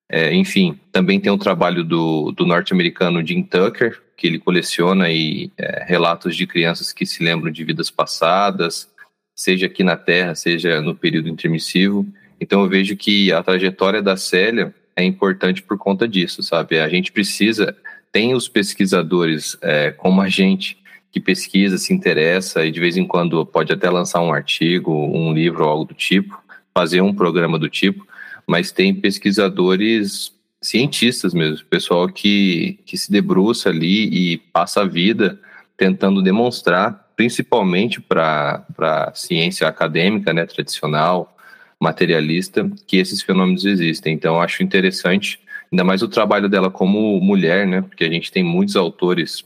É, 0.09 0.33
enfim, 0.33 0.79
também 0.91 1.19
tem 1.19 1.31
o 1.31 1.37
trabalho 1.37 1.83
do, 1.83 2.31
do 2.31 2.45
norte-americano 2.45 3.25
Jim 3.25 3.43
Tucker, 3.43 4.01
que 4.15 4.27
ele 4.27 4.39
coleciona 4.39 5.05
aí, 5.05 5.51
é, 5.57 5.83
relatos 5.85 6.35
de 6.35 6.47
crianças 6.47 6.91
que 6.91 7.05
se 7.05 7.23
lembram 7.23 7.51
de 7.51 7.63
vidas 7.63 7.91
passadas, 7.91 8.89
seja 9.37 9.67
aqui 9.67 9.83
na 9.83 9.95
Terra, 9.95 10.33
seja 10.33 10.81
no 10.81 10.95
período 10.95 11.29
intermissivo. 11.29 12.05
Então 12.41 12.63
eu 12.63 12.67
vejo 12.67 12.97
que 12.97 13.31
a 13.31 13.43
trajetória 13.43 14.01
da 14.01 14.17
Célia 14.17 14.73
é 14.95 15.03
importante 15.03 15.61
por 15.61 15.77
conta 15.77 16.07
disso, 16.07 16.41
sabe? 16.41 16.79
A 16.79 16.89
gente 16.89 17.11
precisa, 17.11 17.77
tem 18.11 18.33
os 18.33 18.49
pesquisadores 18.49 19.55
é, 19.61 19.91
como 19.91 20.21
a 20.21 20.27
gente 20.27 20.77
que 21.11 21.19
pesquisa, 21.19 21.77
se 21.77 21.93
interessa 21.93 22.65
e 22.65 22.71
de 22.71 22.79
vez 22.79 22.97
em 22.97 23.05
quando 23.05 23.45
pode 23.45 23.71
até 23.71 23.89
lançar 23.89 24.21
um 24.21 24.33
artigo, 24.33 24.91
um 24.91 25.31
livro 25.31 25.63
ou 25.63 25.69
algo 25.69 25.85
do 25.85 25.93
tipo, 25.93 26.37
fazer 26.73 27.01
um 27.01 27.13
programa 27.13 27.59
do 27.59 27.69
tipo, 27.69 28.05
mas 28.45 28.71
tem 28.71 28.93
pesquisadores 28.93 30.33
cientistas 30.61 31.33
mesmo, 31.33 31.65
pessoal 31.67 32.09
que, 32.09 32.79
que 32.85 32.97
se 32.97 33.11
debruça 33.11 33.69
ali 33.69 34.33
e 34.33 34.37
passa 34.37 34.81
a 34.81 34.85
vida 34.85 35.39
tentando 35.77 36.23
demonstrar 36.23 37.06
principalmente 37.17 37.99
para 37.99 38.63
a 38.79 39.11
ciência 39.15 39.67
acadêmica, 39.67 40.31
né, 40.31 40.45
tradicional, 40.45 41.35
materialista, 41.79 42.69
que 42.85 42.97
esses 42.97 43.23
fenômenos 43.23 43.65
existem. 43.65 44.13
Então, 44.13 44.39
acho 44.39 44.61
interessante, 44.61 45.39
ainda 45.71 45.83
mais 45.83 46.03
o 46.03 46.07
trabalho 46.07 46.47
dela 46.47 46.69
como 46.69 47.19
mulher, 47.19 47.65
né, 47.65 47.81
porque 47.81 48.03
a 48.03 48.09
gente 48.09 48.31
tem 48.31 48.43
muitos 48.43 48.75
autores 48.75 49.43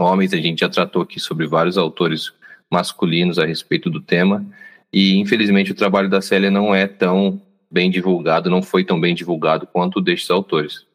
homens, 0.00 0.32
a 0.32 0.38
gente 0.38 0.60
já 0.60 0.70
tratou 0.70 1.02
aqui 1.02 1.20
sobre 1.20 1.46
vários 1.46 1.76
autores 1.76 2.32
masculinos 2.70 3.38
a 3.38 3.44
respeito 3.44 3.90
do 3.90 4.00
tema, 4.00 4.44
e 4.90 5.18
infelizmente 5.18 5.72
o 5.72 5.76
trabalho 5.76 6.08
da 6.08 6.22
Célia 6.22 6.50
não 6.50 6.74
é 6.74 6.86
tão 6.86 7.40
bem 7.70 7.90
divulgado, 7.90 8.48
não 8.48 8.62
foi 8.62 8.84
tão 8.84 8.98
bem 8.98 9.14
divulgado 9.14 9.66
quanto 9.66 9.98
o 9.98 10.02
destes 10.02 10.30
autores. 10.30 10.86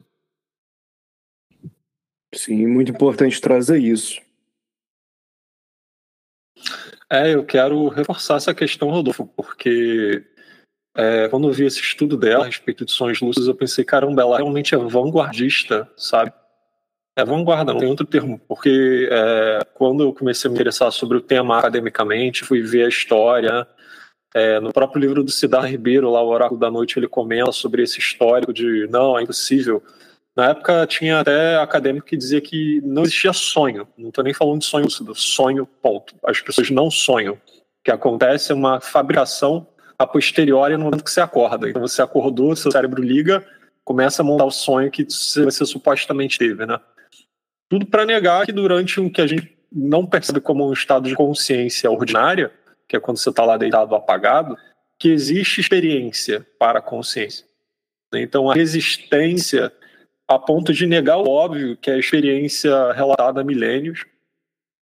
Sim, 2.34 2.66
muito 2.66 2.90
importante 2.90 3.40
trazer 3.40 3.78
isso. 3.78 4.20
É, 7.12 7.34
eu 7.34 7.44
quero 7.44 7.88
reforçar 7.88 8.36
essa 8.36 8.54
questão, 8.54 8.88
Rodolfo, 8.88 9.26
porque 9.36 10.24
é, 10.96 11.28
quando 11.28 11.46
eu 11.46 11.52
vi 11.52 11.66
esse 11.66 11.78
estudo 11.78 12.16
dela 12.16 12.44
a 12.44 12.46
respeito 12.46 12.86
de 12.86 12.92
sonhos 12.92 13.20
lúcidos, 13.20 13.46
eu 13.46 13.54
pensei, 13.54 13.84
caramba, 13.84 14.22
ela 14.22 14.38
realmente 14.38 14.74
é 14.74 14.78
vanguardista, 14.78 15.86
sabe? 15.94 16.32
É 17.14 17.22
vanguarda, 17.22 17.74
não 17.74 17.80
tem 17.80 17.90
outro 17.90 18.06
termo, 18.06 18.40
porque 18.48 19.10
é, 19.12 19.58
quando 19.74 20.04
eu 20.04 20.14
comecei 20.14 20.48
a 20.48 20.50
me 20.50 20.56
interessar 20.56 20.90
sobre 20.90 21.18
o 21.18 21.20
tema 21.20 21.58
academicamente, 21.58 22.46
fui 22.46 22.62
ver 22.62 22.86
a 22.86 22.88
história. 22.88 23.68
É, 24.34 24.58
no 24.58 24.72
próprio 24.72 25.00
livro 25.02 25.22
do 25.22 25.30
Cidar 25.30 25.66
Ribeiro, 25.66 26.10
lá, 26.10 26.22
O 26.22 26.28
Oráculo 26.28 26.58
da 26.58 26.70
Noite, 26.70 26.98
ele 26.98 27.08
comenta 27.08 27.52
sobre 27.52 27.82
esse 27.82 27.98
histórico 27.98 28.54
de 28.54 28.86
não, 28.88 29.18
é 29.18 29.22
impossível 29.22 29.82
na 30.36 30.50
época 30.50 30.86
tinha 30.86 31.20
até 31.20 31.56
acadêmico 31.56 32.06
que 32.06 32.16
dizia 32.16 32.40
que 32.40 32.80
não 32.82 33.02
existia 33.02 33.32
sonho. 33.32 33.86
Não 33.98 34.08
estou 34.08 34.24
nem 34.24 34.32
falando 34.32 34.60
de 34.60 34.64
sonho 34.64 34.84
lúcido, 34.84 35.14
sonho, 35.14 35.66
ponto. 35.66 36.14
As 36.24 36.40
pessoas 36.40 36.70
não 36.70 36.90
sonham. 36.90 37.34
O 37.34 37.84
que 37.84 37.90
acontece 37.90 38.52
é 38.52 38.54
uma 38.54 38.80
fabricação 38.80 39.66
a 39.98 40.06
posteriori 40.06 40.76
no 40.76 40.84
momento 40.84 41.04
que 41.04 41.10
você 41.10 41.20
acorda. 41.20 41.68
Então 41.68 41.82
você 41.82 42.00
acordou, 42.00 42.56
seu 42.56 42.72
cérebro 42.72 43.02
liga, 43.02 43.46
começa 43.84 44.22
a 44.22 44.24
montar 44.24 44.44
o 44.46 44.50
sonho 44.50 44.90
que 44.90 45.04
você 45.04 45.66
supostamente 45.66 46.38
teve, 46.38 46.64
né? 46.64 46.80
Tudo 47.68 47.86
para 47.86 48.06
negar 48.06 48.46
que 48.46 48.52
durante 48.52 49.00
um 49.00 49.10
que 49.10 49.20
a 49.20 49.26
gente 49.26 49.56
não 49.70 50.06
percebe 50.06 50.40
como 50.40 50.66
um 50.66 50.72
estado 50.72 51.08
de 51.08 51.14
consciência 51.14 51.90
ordinária, 51.90 52.52
que 52.88 52.96
é 52.96 53.00
quando 53.00 53.18
você 53.18 53.30
está 53.30 53.44
lá 53.44 53.56
deitado 53.56 53.94
apagado, 53.94 54.56
que 54.98 55.08
existe 55.08 55.60
experiência 55.60 56.46
para 56.58 56.78
a 56.78 56.82
consciência. 56.82 57.46
Então 58.14 58.50
a 58.50 58.54
resistência 58.54 59.72
a 60.34 60.38
ponto 60.38 60.72
de 60.72 60.86
negar 60.86 61.18
o 61.18 61.28
óbvio, 61.28 61.76
que 61.76 61.90
é 61.90 61.94
a 61.94 61.98
experiência 61.98 62.92
relatada 62.92 63.40
há 63.40 63.44
milênios. 63.44 64.04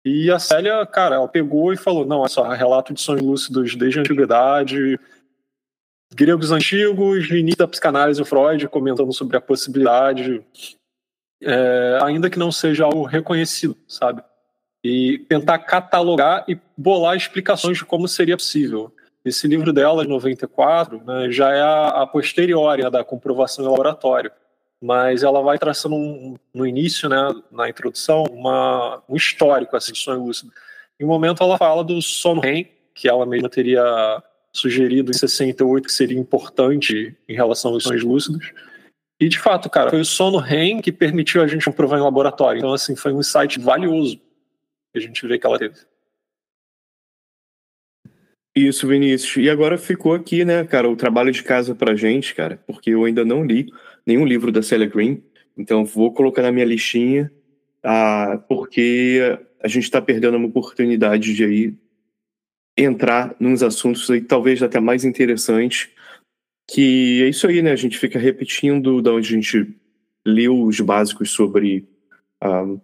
E 0.05 0.31
a 0.31 0.39
Célia, 0.39 0.85
cara, 0.85 1.15
ela 1.15 1.27
pegou 1.27 1.73
e 1.73 1.77
falou: 1.77 2.05
não, 2.05 2.25
é 2.25 2.29
só 2.29 2.47
relato 2.49 2.93
de 2.93 3.01
sonhos 3.01 3.21
lúcidos 3.21 3.75
desde 3.75 3.99
a 3.99 4.01
antiguidade, 4.01 4.99
gregos 6.13 6.51
antigos, 6.51 7.29
início 7.29 7.57
da 7.57 7.67
psicanálise, 7.67 8.23
Freud 8.23 8.67
comentando 8.69 9.11
sobre 9.13 9.37
a 9.37 9.41
possibilidade, 9.41 10.43
é, 11.41 11.99
ainda 12.01 12.29
que 12.29 12.39
não 12.39 12.51
seja 12.51 12.85
algo 12.85 13.03
reconhecido, 13.03 13.77
sabe? 13.87 14.23
E 14.83 15.25
tentar 15.27 15.59
catalogar 15.59 16.45
e 16.47 16.57
bolar 16.77 17.17
explicações 17.17 17.77
de 17.77 17.85
como 17.85 18.07
seria 18.07 18.37
possível. 18.37 18.93
Esse 19.25 19.45
livro 19.47 19.73
dela, 19.73 20.03
de 20.03 20.09
94, 20.09 21.03
né, 21.03 21.29
já 21.29 21.53
é 21.53 21.61
a, 21.61 21.87
a 22.03 22.07
posteriori 22.07 22.83
né, 22.83 22.89
da 22.89 23.03
comprovação 23.03 23.65
em 23.65 23.67
laboratório, 23.67 24.31
mas 24.81 25.23
ela 25.23 25.41
vai 25.41 25.57
traçando 25.57 25.95
um, 25.95 26.35
no 26.53 26.65
início, 26.65 27.09
né, 27.09 27.17
na 27.51 27.69
introdução, 27.69 28.23
uma, 28.25 29.01
um 29.09 29.15
histórico 29.15 29.75
assim, 29.75 29.91
de 29.91 29.99
sonho 29.99 30.23
lúcido. 30.23 30.51
Em 30.99 31.05
um 31.05 31.07
momento 31.07 31.43
ela 31.43 31.57
fala 31.57 31.83
do 31.83 32.01
sono 32.01 32.41
REM, 32.41 32.67
que 32.93 33.07
ela 33.07 33.25
mesma 33.25 33.49
teria 33.49 33.83
sugerido 34.53 35.11
em 35.11 35.13
68 35.13 35.85
que 35.85 35.93
seria 35.93 36.17
importante 36.17 37.15
em 37.27 37.35
relação 37.35 37.73
aos 37.73 37.83
sonhos 37.83 38.03
lúcidos. 38.03 38.51
E 39.19 39.27
de 39.27 39.39
fato, 39.39 39.69
cara, 39.69 39.89
foi 39.89 39.99
o 39.99 40.05
sono 40.05 40.37
REM 40.37 40.81
que 40.81 40.91
permitiu 40.91 41.41
a 41.41 41.47
gente 41.47 41.65
comprovar 41.65 41.99
em 41.99 42.03
laboratório. 42.03 42.59
Então, 42.59 42.73
assim, 42.73 42.95
foi 42.95 43.13
um 43.13 43.19
insight 43.19 43.59
valioso 43.59 44.17
que 44.91 44.99
a 44.99 45.01
gente 45.01 45.25
vê 45.27 45.39
que 45.39 45.45
ela 45.45 45.57
teve. 45.57 45.75
Isso, 48.55 48.87
Vinícius. 48.87 49.37
E 49.37 49.49
agora 49.49 49.77
ficou 49.77 50.15
aqui, 50.15 50.43
né, 50.43 50.63
cara, 50.63 50.89
o 50.89 50.95
trabalho 50.95 51.31
de 51.31 51.43
casa 51.43 51.75
pra 51.75 51.95
gente, 51.95 52.33
cara, 52.33 52.59
porque 52.65 52.89
eu 52.89 53.05
ainda 53.05 53.23
não 53.23 53.43
li 53.43 53.71
nenhum 54.07 54.25
livro 54.25 54.51
da 54.51 54.63
Celia 54.63 54.87
Green, 54.87 55.21
então 55.57 55.83
vou 55.83 56.13
colocar 56.13 56.41
na 56.41 56.51
minha 56.51 56.65
listinha, 56.65 57.31
ah, 57.83 58.41
porque 58.47 59.37
a 59.59 59.67
gente 59.67 59.83
está 59.83 60.01
perdendo 60.01 60.37
uma 60.37 60.47
oportunidade 60.47 61.33
de 61.33 61.43
aí 61.43 61.73
entrar 62.77 63.35
nos 63.39 63.61
assuntos 63.61 64.09
aí 64.09 64.21
talvez 64.21 64.63
até 64.63 64.79
mais 64.79 65.03
interessantes, 65.03 65.89
que 66.69 67.21
é 67.23 67.29
isso 67.29 67.47
aí, 67.47 67.61
né, 67.61 67.71
a 67.71 67.75
gente 67.75 67.97
fica 67.97 68.17
repetindo 68.17 69.01
da 69.01 69.11
onde 69.13 69.27
a 69.27 69.35
gente 69.35 69.75
leu 70.25 70.63
os 70.63 70.79
básicos 70.79 71.31
sobre 71.31 71.87
ah, 72.41 72.77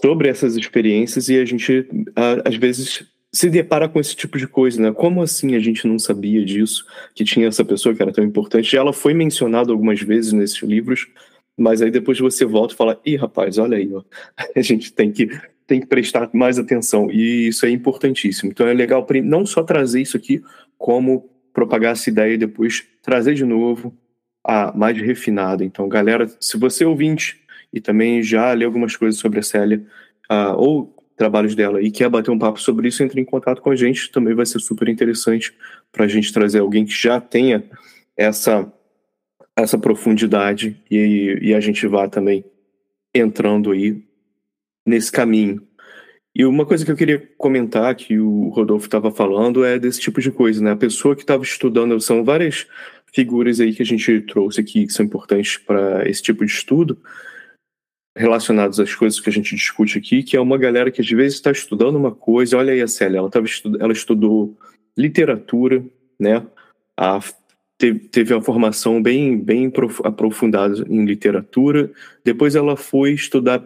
sobre 0.00 0.28
essas 0.28 0.56
experiências 0.56 1.28
e 1.28 1.38
a 1.38 1.44
gente 1.44 1.86
ah, 2.16 2.42
às 2.48 2.56
vezes 2.56 3.11
se 3.34 3.48
depara 3.48 3.88
com 3.88 3.98
esse 3.98 4.14
tipo 4.14 4.36
de 4.36 4.46
coisa, 4.46 4.80
né? 4.80 4.92
Como 4.92 5.22
assim 5.22 5.54
a 5.54 5.58
gente 5.58 5.86
não 5.86 5.98
sabia 5.98 6.44
disso, 6.44 6.84
que 7.14 7.24
tinha 7.24 7.48
essa 7.48 7.64
pessoa 7.64 7.94
que 7.94 8.02
era 8.02 8.12
tão 8.12 8.22
importante? 8.22 8.76
Ela 8.76 8.92
foi 8.92 9.14
mencionada 9.14 9.72
algumas 9.72 10.00
vezes 10.02 10.32
nesses 10.32 10.62
livros, 10.62 11.08
mas 11.56 11.80
aí 11.80 11.90
depois 11.90 12.18
você 12.18 12.44
volta 12.44 12.74
e 12.74 12.76
fala, 12.76 13.00
ih, 13.04 13.16
rapaz, 13.16 13.56
olha 13.56 13.78
aí, 13.78 13.90
ó. 13.92 14.02
a 14.54 14.60
gente 14.60 14.92
tem 14.92 15.10
que, 15.10 15.30
tem 15.66 15.80
que 15.80 15.86
prestar 15.86 16.28
mais 16.34 16.58
atenção, 16.58 17.10
e 17.10 17.48
isso 17.48 17.64
é 17.64 17.70
importantíssimo. 17.70 18.50
Então 18.52 18.66
é 18.66 18.74
legal 18.74 19.06
não 19.24 19.46
só 19.46 19.62
trazer 19.62 20.02
isso 20.02 20.16
aqui, 20.16 20.42
como 20.76 21.30
propagar 21.54 21.92
essa 21.92 22.10
ideia 22.10 22.34
e 22.34 22.38
depois 22.38 22.86
trazer 23.02 23.34
de 23.34 23.44
novo 23.44 23.96
a 24.44 24.76
mais 24.76 25.00
refinada. 25.00 25.64
Então, 25.64 25.88
galera, 25.88 26.26
se 26.40 26.58
você 26.58 26.84
é 26.84 26.86
ouvinte 26.86 27.40
e 27.72 27.80
também 27.80 28.22
já 28.22 28.52
leu 28.52 28.68
algumas 28.68 28.96
coisas 28.96 29.18
sobre 29.18 29.38
a 29.38 29.42
Célia, 29.42 29.82
uh, 30.30 30.54
ou 30.56 30.91
trabalhos 31.16 31.54
dela 31.54 31.82
e 31.82 31.90
quer 31.90 32.08
bater 32.08 32.30
um 32.30 32.38
papo 32.38 32.60
sobre 32.60 32.88
isso, 32.88 33.02
entre 33.02 33.20
em 33.20 33.24
contato 33.24 33.60
com 33.60 33.70
a 33.70 33.76
gente. 33.76 34.10
Também 34.10 34.34
vai 34.34 34.46
ser 34.46 34.58
super 34.60 34.88
interessante 34.88 35.54
para 35.90 36.04
a 36.04 36.08
gente 36.08 36.32
trazer 36.32 36.60
alguém 36.60 36.84
que 36.84 36.92
já 36.92 37.20
tenha 37.20 37.64
essa, 38.16 38.70
essa 39.56 39.78
profundidade 39.78 40.76
e, 40.90 41.38
e 41.40 41.54
a 41.54 41.60
gente 41.60 41.86
vá 41.86 42.08
também 42.08 42.44
entrando 43.14 43.70
aí 43.70 44.02
nesse 44.86 45.12
caminho. 45.12 45.62
E 46.34 46.46
uma 46.46 46.64
coisa 46.64 46.84
que 46.84 46.90
eu 46.90 46.96
queria 46.96 47.22
comentar, 47.36 47.94
que 47.94 48.18
o 48.18 48.48
Rodolfo 48.48 48.86
estava 48.86 49.10
falando, 49.10 49.64
é 49.64 49.78
desse 49.78 50.00
tipo 50.00 50.18
de 50.20 50.30
coisa, 50.30 50.64
né? 50.64 50.70
A 50.70 50.76
pessoa 50.76 51.14
que 51.14 51.20
estava 51.20 51.42
estudando, 51.42 52.00
são 52.00 52.24
várias 52.24 52.66
figuras 53.12 53.60
aí 53.60 53.74
que 53.74 53.82
a 53.82 53.86
gente 53.86 54.20
trouxe 54.22 54.60
aqui 54.60 54.86
que 54.86 54.92
são 54.92 55.04
importantes 55.04 55.58
para 55.58 56.08
esse 56.08 56.22
tipo 56.22 56.44
de 56.44 56.50
estudo, 56.50 56.98
relacionados 58.16 58.78
às 58.78 58.94
coisas 58.94 59.18
que 59.20 59.30
a 59.30 59.32
gente 59.32 59.54
discute 59.54 59.98
aqui, 59.98 60.22
que 60.22 60.36
é 60.36 60.40
uma 60.40 60.58
galera 60.58 60.90
que 60.90 61.00
às 61.00 61.08
vezes 61.08 61.34
está 61.34 61.50
estudando 61.50 61.96
uma 61.96 62.12
coisa, 62.12 62.58
olha 62.58 62.72
aí 62.72 62.82
a 62.82 62.88
Célia, 62.88 63.18
ela, 63.18 63.30
tava 63.30 63.46
estu 63.46 63.76
ela 63.80 63.92
estudou 63.92 64.56
literatura, 64.96 65.82
né? 66.20 66.44
A, 66.96 67.18
teve, 67.78 67.98
teve 68.00 68.34
uma 68.34 68.42
formação 68.42 69.02
bem, 69.02 69.38
bem 69.38 69.72
aprofundada 70.04 70.84
em 70.88 71.04
literatura, 71.04 71.90
depois 72.22 72.54
ela 72.54 72.76
foi 72.76 73.12
estudar 73.12 73.62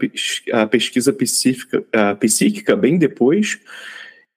a 0.52 0.66
pesquisa 0.66 1.12
psíquica, 1.12 1.84
a 1.92 2.14
psíquica 2.14 2.76
bem 2.76 2.96
depois, 2.98 3.60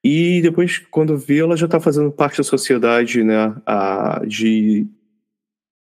e 0.04 0.42
depois, 0.42 0.80
quando 0.90 1.18
vê, 1.18 1.40
ela 1.40 1.58
já 1.58 1.66
está 1.66 1.80
fazendo 1.80 2.12
parte 2.12 2.38
da 2.38 2.44
sociedade 2.44 3.24
né, 3.24 3.56
a, 3.66 4.22
de, 4.26 4.88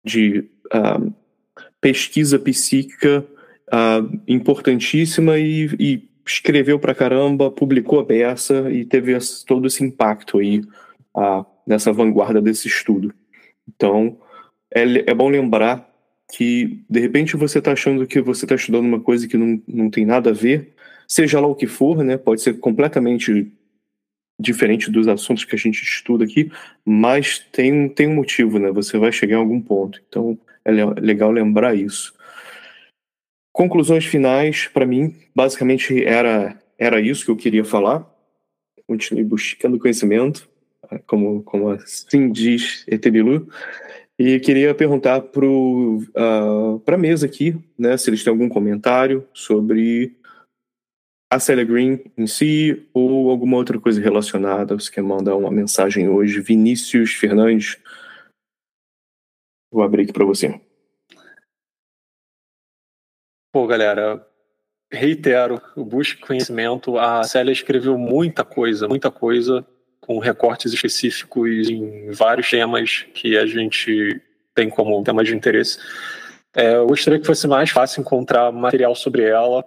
de 0.04 0.44
a, 0.70 1.00
pesquisa 1.80 2.38
psíquica 2.38 3.26
importantíssima 4.26 5.38
e, 5.38 5.68
e, 5.78 6.08
escreveu 6.26 6.78
pra 6.78 6.94
caramba, 6.94 7.50
publicou 7.50 8.00
a 8.00 8.04
peça 8.04 8.70
e 8.70 8.84
teve 8.84 9.16
todo 9.46 9.66
esse 9.66 9.84
impacto 9.84 10.38
aí 10.38 10.62
nessa 11.66 11.92
vanguarda 11.92 12.40
desse 12.40 12.66
estudo. 12.66 13.12
Então, 13.68 14.18
é, 14.74 15.10
é 15.10 15.14
bom 15.14 15.28
lembrar 15.28 15.88
que, 16.32 16.84
de 16.88 17.00
repente, 17.00 17.36
você 17.36 17.58
está 17.58 17.72
achando 17.72 18.06
que 18.06 18.20
você 18.20 18.44
está 18.44 18.54
estudando 18.54 18.86
uma 18.86 19.00
coisa 19.00 19.28
que 19.28 19.36
não, 19.36 19.62
não 19.68 19.90
tem 19.90 20.04
nada 20.04 20.30
a 20.30 20.32
ver, 20.32 20.74
seja 21.06 21.40
lá 21.40 21.46
o 21.46 21.54
que 21.54 21.66
for, 21.66 22.02
né? 22.02 22.16
Pode 22.16 22.40
ser 22.40 22.54
completamente 22.54 23.52
diferente 24.38 24.90
dos 24.90 25.06
assuntos 25.06 25.44
que 25.44 25.54
a 25.54 25.58
gente 25.58 25.82
estuda 25.82 26.24
aqui, 26.24 26.50
mas 26.84 27.38
tem, 27.52 27.88
tem 27.88 28.08
um 28.08 28.14
motivo, 28.14 28.58
né? 28.58 28.72
Você 28.72 28.98
vai 28.98 29.12
chegar 29.12 29.36
em 29.36 29.40
algum 29.40 29.60
ponto. 29.60 30.00
Então, 30.08 30.38
é 30.64 30.72
legal 31.00 31.30
lembrar 31.30 31.74
isso. 31.74 32.14
Conclusões 33.54 34.04
finais, 34.04 34.66
para 34.66 34.84
mim, 34.84 35.14
basicamente 35.32 36.04
era, 36.04 36.60
era 36.76 37.00
isso 37.00 37.24
que 37.24 37.30
eu 37.30 37.36
queria 37.36 37.64
falar. 37.64 38.04
Continue 38.84 39.22
buscando 39.22 39.78
conhecimento, 39.78 40.48
como, 41.06 41.40
como 41.44 41.70
assim 41.70 42.32
diz 42.32 42.84
Etebilu. 42.88 43.48
E 44.18 44.40
queria 44.40 44.74
perguntar 44.74 45.20
para 45.20 45.46
uh, 45.46 46.82
a 46.84 46.96
mesa 46.98 47.26
aqui, 47.26 47.56
né, 47.78 47.96
se 47.96 48.10
eles 48.10 48.24
têm 48.24 48.32
algum 48.32 48.48
comentário 48.48 49.24
sobre 49.32 50.16
a 51.32 51.38
Celia 51.38 51.64
Green 51.64 52.00
em 52.18 52.26
si 52.26 52.88
ou 52.92 53.30
alguma 53.30 53.56
outra 53.56 53.78
coisa 53.78 54.00
relacionada. 54.00 54.74
Você 54.74 54.90
quer 54.90 55.02
mandar 55.02 55.36
uma 55.36 55.50
mensagem 55.52 56.08
hoje? 56.08 56.40
Vinícius 56.40 57.12
Fernandes, 57.12 57.78
vou 59.72 59.84
abrir 59.84 60.02
aqui 60.02 60.12
para 60.12 60.24
você. 60.24 60.60
Pô, 63.54 63.68
galera, 63.68 64.20
reitero, 64.92 65.62
busque 65.76 66.20
conhecimento. 66.20 66.98
A 66.98 67.22
Célia 67.22 67.52
escreveu 67.52 67.96
muita 67.96 68.44
coisa, 68.44 68.88
muita 68.88 69.12
coisa, 69.12 69.64
com 70.00 70.18
recortes 70.18 70.72
específicos 70.72 71.70
em 71.70 72.10
vários 72.10 72.50
temas 72.50 73.06
que 73.14 73.38
a 73.38 73.46
gente 73.46 74.20
tem 74.56 74.68
como 74.68 75.00
tema 75.04 75.22
de 75.22 75.36
interesse. 75.36 75.78
É, 76.52 76.74
eu 76.74 76.88
gostaria 76.88 77.20
que 77.20 77.26
fosse 77.28 77.46
mais 77.46 77.70
fácil 77.70 78.00
encontrar 78.00 78.50
material 78.50 78.92
sobre 78.96 79.22
ela. 79.22 79.64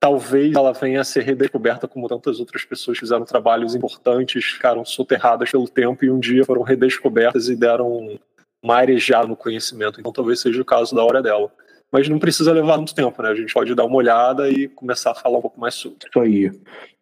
Talvez 0.00 0.56
ela 0.56 0.72
venha 0.72 1.02
a 1.02 1.04
ser 1.04 1.22
redescoberta 1.22 1.86
como 1.86 2.08
tantas 2.08 2.40
outras 2.40 2.64
pessoas 2.64 2.96
fizeram 2.96 3.26
trabalhos 3.26 3.74
importantes, 3.74 4.42
ficaram 4.42 4.86
soterradas 4.86 5.50
pelo 5.50 5.68
tempo 5.68 6.02
e 6.02 6.10
um 6.10 6.18
dia 6.18 6.46
foram 6.46 6.62
redescobertas 6.62 7.50
e 7.50 7.56
deram 7.56 8.18
uma 8.62 8.76
arejada 8.76 9.28
no 9.28 9.36
conhecimento. 9.36 10.00
Então 10.00 10.12
talvez 10.14 10.40
seja 10.40 10.62
o 10.62 10.64
caso 10.64 10.96
da 10.96 11.04
hora 11.04 11.22
dela 11.22 11.52
mas 11.92 12.08
não 12.08 12.18
precisa 12.18 12.52
levar 12.52 12.76
muito 12.76 12.94
tempo, 12.94 13.22
né? 13.22 13.30
A 13.30 13.34
gente 13.34 13.52
pode 13.52 13.74
dar 13.74 13.84
uma 13.84 13.96
olhada 13.96 14.48
e 14.50 14.68
começar 14.68 15.12
a 15.12 15.14
falar 15.14 15.38
um 15.38 15.42
pouco 15.42 15.58
mais 15.58 15.74
sobre. 15.74 15.98
Isso 16.08 16.20
aí. 16.20 16.50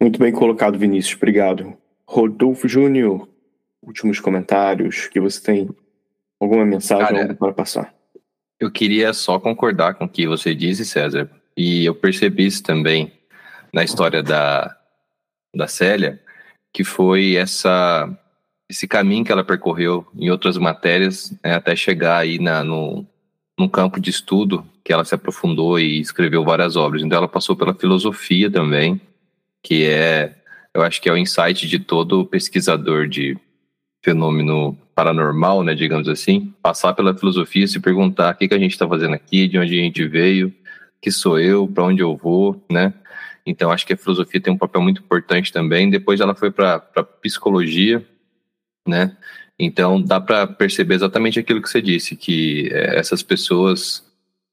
Muito 0.00 0.18
bem 0.18 0.32
colocado, 0.32 0.78
Vinícius. 0.78 1.16
Obrigado. 1.16 1.76
Rodolfo 2.08 2.68
Júnior, 2.68 3.28
últimos 3.82 4.20
comentários 4.20 5.08
que 5.08 5.20
você 5.20 5.42
tem 5.42 5.68
alguma 6.40 6.64
mensagem 6.64 7.16
Cara, 7.16 7.34
para 7.34 7.52
passar? 7.52 7.94
Eu 8.60 8.70
queria 8.70 9.12
só 9.12 9.38
concordar 9.38 9.94
com 9.94 10.04
o 10.04 10.08
que 10.08 10.26
você 10.26 10.54
disse, 10.54 10.84
César, 10.84 11.30
e 11.56 11.84
eu 11.84 11.94
percebi 11.94 12.46
isso 12.46 12.62
também 12.62 13.12
na 13.72 13.82
história 13.82 14.22
da, 14.22 14.76
da 15.54 15.66
Célia, 15.66 16.22
que 16.72 16.84
foi 16.84 17.34
essa 17.34 18.08
esse 18.68 18.88
caminho 18.88 19.24
que 19.24 19.30
ela 19.30 19.44
percorreu 19.44 20.04
em 20.16 20.28
outras 20.28 20.56
matérias 20.58 21.30
né, 21.44 21.54
até 21.54 21.76
chegar 21.76 22.18
aí 22.18 22.40
na, 22.40 22.64
no, 22.64 23.06
num 23.56 23.68
campo 23.68 24.00
de 24.00 24.10
estudo 24.10 24.66
que 24.86 24.92
ela 24.92 25.04
se 25.04 25.16
aprofundou 25.16 25.80
e 25.80 25.98
escreveu 25.98 26.44
várias 26.44 26.76
obras. 26.76 27.02
Então 27.02 27.18
ela 27.18 27.26
passou 27.26 27.56
pela 27.56 27.74
filosofia 27.74 28.48
também, 28.48 29.00
que 29.60 29.84
é, 29.84 30.36
eu 30.72 30.80
acho 30.80 31.02
que 31.02 31.08
é 31.08 31.12
o 31.12 31.16
insight 31.16 31.66
de 31.66 31.80
todo 31.80 32.24
pesquisador 32.24 33.08
de 33.08 33.36
fenômeno 34.04 34.78
paranormal, 34.94 35.64
né, 35.64 35.74
digamos 35.74 36.08
assim, 36.08 36.54
passar 36.62 36.94
pela 36.94 37.18
filosofia, 37.18 37.66
se 37.66 37.80
perguntar 37.80 38.32
o 38.32 38.38
que, 38.38 38.46
que 38.46 38.54
a 38.54 38.58
gente 38.60 38.70
está 38.70 38.86
fazendo 38.86 39.14
aqui, 39.14 39.48
de 39.48 39.58
onde 39.58 39.76
a 39.76 39.82
gente 39.82 40.06
veio, 40.06 40.54
que 41.02 41.10
sou 41.10 41.40
eu, 41.40 41.66
para 41.66 41.82
onde 41.82 42.00
eu 42.00 42.16
vou, 42.16 42.64
né? 42.70 42.94
Então 43.44 43.72
acho 43.72 43.84
que 43.84 43.92
a 43.92 43.96
filosofia 43.96 44.40
tem 44.40 44.52
um 44.52 44.58
papel 44.58 44.80
muito 44.80 45.02
importante 45.02 45.52
também. 45.52 45.90
Depois 45.90 46.20
ela 46.20 46.34
foi 46.34 46.52
para 46.52 46.78
psicologia, 47.20 48.06
né? 48.86 49.16
Então 49.58 50.00
dá 50.00 50.20
para 50.20 50.46
perceber 50.46 50.94
exatamente 50.94 51.40
aquilo 51.40 51.60
que 51.60 51.68
você 51.68 51.82
disse, 51.82 52.14
que 52.14 52.68
é, 52.72 52.96
essas 52.98 53.20
pessoas 53.20 54.05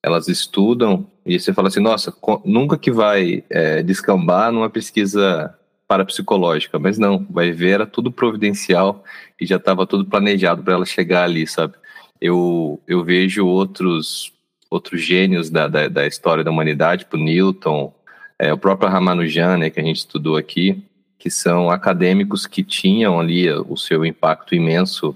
elas 0.03 0.27
estudam 0.27 1.07
e 1.25 1.39
você 1.39 1.53
fala 1.53 1.69
assim, 1.69 1.79
nossa, 1.79 2.13
nunca 2.43 2.77
que 2.77 2.91
vai 2.91 3.43
é, 3.49 3.81
descambar 3.81 4.51
numa 4.51 4.69
pesquisa 4.69 5.57
parapsicológica, 5.87 6.77
mas 6.77 6.97
não, 6.97 7.25
vai 7.29 7.51
ver, 7.51 7.69
era 7.69 7.85
tudo 7.87 8.11
providencial 8.11 9.03
e 9.39 9.45
já 9.45 9.55
estava 9.55 9.87
tudo 9.87 10.05
planejado 10.05 10.61
para 10.61 10.73
ela 10.73 10.85
chegar 10.85 11.23
ali, 11.23 11.47
sabe? 11.47 11.75
Eu, 12.19 12.81
eu 12.87 13.03
vejo 13.03 13.45
outros 13.45 14.31
outros 14.69 15.03
gênios 15.03 15.51
da, 15.51 15.67
da, 15.67 15.87
da 15.87 16.07
história 16.07 16.43
da 16.43 16.49
humanidade, 16.49 17.03
tipo 17.03 17.15
Newton, 17.15 17.93
é, 18.39 18.51
o 18.51 18.57
próprio 18.57 18.89
Ramanujan, 18.89 19.57
né, 19.57 19.69
que 19.69 19.79
a 19.79 19.83
gente 19.83 19.97
estudou 19.97 20.35
aqui, 20.35 20.83
que 21.19 21.29
são 21.29 21.69
acadêmicos 21.69 22.47
que 22.47 22.63
tinham 22.63 23.19
ali 23.19 23.49
o 23.51 23.77
seu 23.77 24.03
impacto 24.03 24.55
imenso 24.55 25.15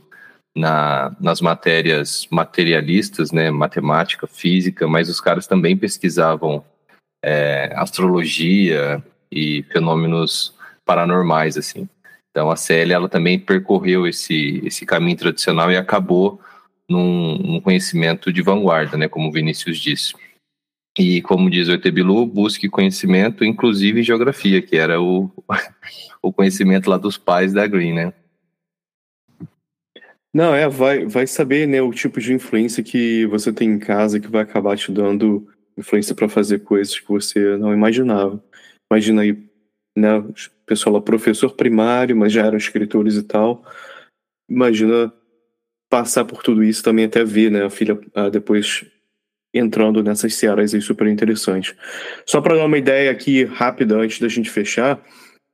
na, 0.58 1.16
nas 1.20 1.40
matérias 1.40 2.28
materialistas, 2.32 3.32
né, 3.32 3.52
matemática, 3.52 4.26
física, 4.26 4.88
mas 4.88 5.08
os 5.10 5.22
caras 5.22 5.46
também 5.46 5.78
pesquisavam 5.78 6.66
é, 7.24 7.72
astrologia 7.76 9.04
e 9.32 9.64
fenômenos 9.72 10.54
paranormais, 10.84 11.58
assim. 11.58 11.88
Então 12.32 12.50
a 12.50 12.56
Célia, 12.56 12.96
ela 12.96 13.08
também 13.08 13.40
percorreu 13.40 14.08
esse, 14.08 14.62
esse 14.66 14.86
caminho 14.86 15.18
tradicional 15.18 15.72
e 15.72 15.78
acabou 15.78 16.42
num, 16.90 17.38
num 17.38 17.62
conhecimento 17.62 18.34
de 18.34 18.42
vanguarda, 18.42 18.98
né, 18.98 19.08
como 19.08 19.30
o 19.30 19.32
Vinícius 19.32 19.78
disse. 19.78 20.14
E 20.98 21.22
como 21.22 21.50
diz 21.52 21.68
o 21.68 21.74
Etebilu, 21.74 22.26
busque 22.26 22.68
conhecimento, 22.68 23.46
inclusive 23.46 24.02
geografia, 24.02 24.60
que 24.60 24.76
era 24.76 25.00
o, 25.00 25.32
o 26.22 26.34
conhecimento 26.34 26.90
lá 26.90 26.98
dos 26.98 27.16
pais 27.16 27.54
da 27.54 27.68
Green, 27.68 27.94
né? 27.94 28.14
Não, 30.34 30.54
é, 30.54 30.68
vai, 30.68 31.06
vai 31.06 31.26
saber, 31.26 31.68
né, 31.68 31.82
o 31.82 31.92
tipo 31.92 32.20
de 32.20 32.34
influência 32.34 32.84
que 32.84 33.26
você 33.28 33.52
tem 33.52 33.70
em 33.70 33.80
casa 33.80 34.20
que 34.20 34.28
vai 34.28 34.42
acabar 34.42 34.78
te 34.78 34.92
dando 34.92 35.48
influência 35.78 36.14
para 36.14 36.30
fazer 36.30 36.60
coisas 36.60 37.00
que 37.00 37.08
você 37.08 37.58
não 37.58 37.74
imaginava. 37.74 38.44
Imagina 38.92 39.22
aí, 39.22 39.38
né, 39.98 40.24
pessoal 40.66 40.96
lá, 40.96 41.02
professor 41.02 41.56
primário, 41.56 42.16
mas 42.16 42.34
já 42.34 42.46
eram 42.46 42.58
escritores 42.58 43.16
e 43.16 43.24
tal. 43.24 43.64
Imagina 44.50 45.12
passar 45.90 46.26
por 46.26 46.44
tudo 46.44 46.64
isso 46.64 46.84
também 46.84 47.06
até 47.06 47.24
ver, 47.24 47.50
né, 47.50 47.64
a 47.64 47.70
filha 47.70 48.00
ah, 48.14 48.30
depois 48.30 48.86
entrando 49.54 50.04
nessas 50.04 50.36
searas 50.36 50.74
aí 50.74 50.82
super 50.82 51.08
interessantes. 51.08 51.76
Só 52.26 52.42
para 52.42 52.56
dar 52.56 52.66
uma 52.66 52.78
ideia 52.78 53.12
aqui 53.12 53.44
rápida 53.46 53.96
antes 53.96 54.20
da 54.20 54.28
gente 54.28 54.50
fechar 54.50 55.02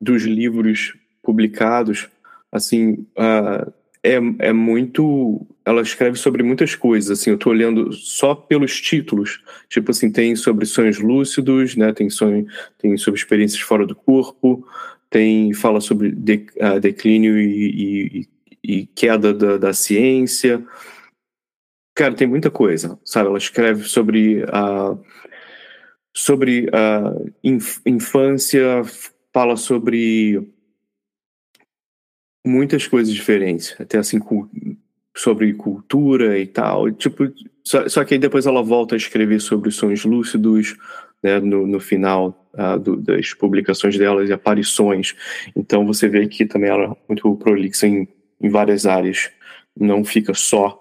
dos 0.02 0.24
livros 0.24 0.94
publicados, 1.22 2.10
assim, 2.52 3.08
uh, 3.18 3.72
é, 4.04 4.20
é 4.40 4.54
muito. 4.54 5.48
Ela 5.66 5.82
escreve 5.82 6.18
sobre 6.18 6.44
muitas 6.44 6.76
coisas. 6.76 7.10
Assim, 7.18 7.30
eu 7.30 7.38
estou 7.38 7.54
olhando 7.54 7.94
só 7.94 8.36
pelos 8.36 8.82
títulos. 8.82 9.42
Tipo 9.70 9.92
assim, 9.92 10.12
tem 10.12 10.36
sobre 10.36 10.66
sonhos 10.66 11.00
lúcidos, 11.00 11.78
né? 11.78 11.94
Tem 11.94 12.10
sonho, 12.10 12.46
tem 12.78 12.98
sobre 12.98 13.18
experiências 13.18 13.62
fora 13.62 13.86
do 13.86 13.96
corpo, 13.96 14.68
tem 15.10 15.54
fala 15.54 15.80
sobre 15.80 16.12
de, 16.12 16.46
uh, 16.58 16.80
declínio 16.82 17.40
e, 17.40 18.28
e, 18.64 18.72
e 18.82 18.86
queda 18.88 19.34
da, 19.34 19.58
da 19.58 19.74
ciência. 19.74 20.62
Cara, 21.96 22.14
tem 22.14 22.28
muita 22.28 22.52
coisa, 22.52 23.00
sabe? 23.06 23.30
Ela 23.30 23.38
escreve 23.38 23.84
sobre 23.86 24.44
a 24.52 24.98
sobre 26.16 26.70
a 26.74 27.16
inf 27.44 27.80
infância, 27.86 28.82
fala 29.34 29.56
sobre 29.56 30.53
muitas 32.46 32.88
coisas 32.88 33.14
diferentes, 33.14 33.76
até 33.80 33.98
assim 33.98 34.20
sobre 35.16 35.54
cultura 35.54 36.38
e 36.38 36.46
tal. 36.48 36.92
Tipo, 36.92 37.32
só, 37.64 37.88
só, 37.88 38.04
que 38.04 38.16
aí 38.16 38.20
depois 38.20 38.46
ela 38.46 38.62
volta 38.62 38.96
a 38.96 38.98
escrever 38.98 39.40
sobre 39.40 39.72
sonhos 39.72 40.04
lúcidos, 40.04 40.76
né, 41.22 41.40
no, 41.40 41.66
no 41.66 41.80
final 41.80 42.50
uh, 42.54 42.78
do, 42.78 42.98
das 42.98 43.34
publicações 43.34 43.98
delas 43.98 44.30
e 44.30 44.34
aparições. 44.34 45.16
Então 45.56 45.86
você 45.86 46.10
vê 46.10 46.28
que 46.28 46.46
também 46.46 46.70
ela 46.70 46.86
é 46.86 46.98
muito 47.08 47.36
prolixa 47.38 47.88
em, 47.88 48.08
em 48.42 48.50
várias 48.50 48.86
áreas. 48.86 49.32
Não 49.80 50.04
fica 50.04 50.34
só 50.34 50.80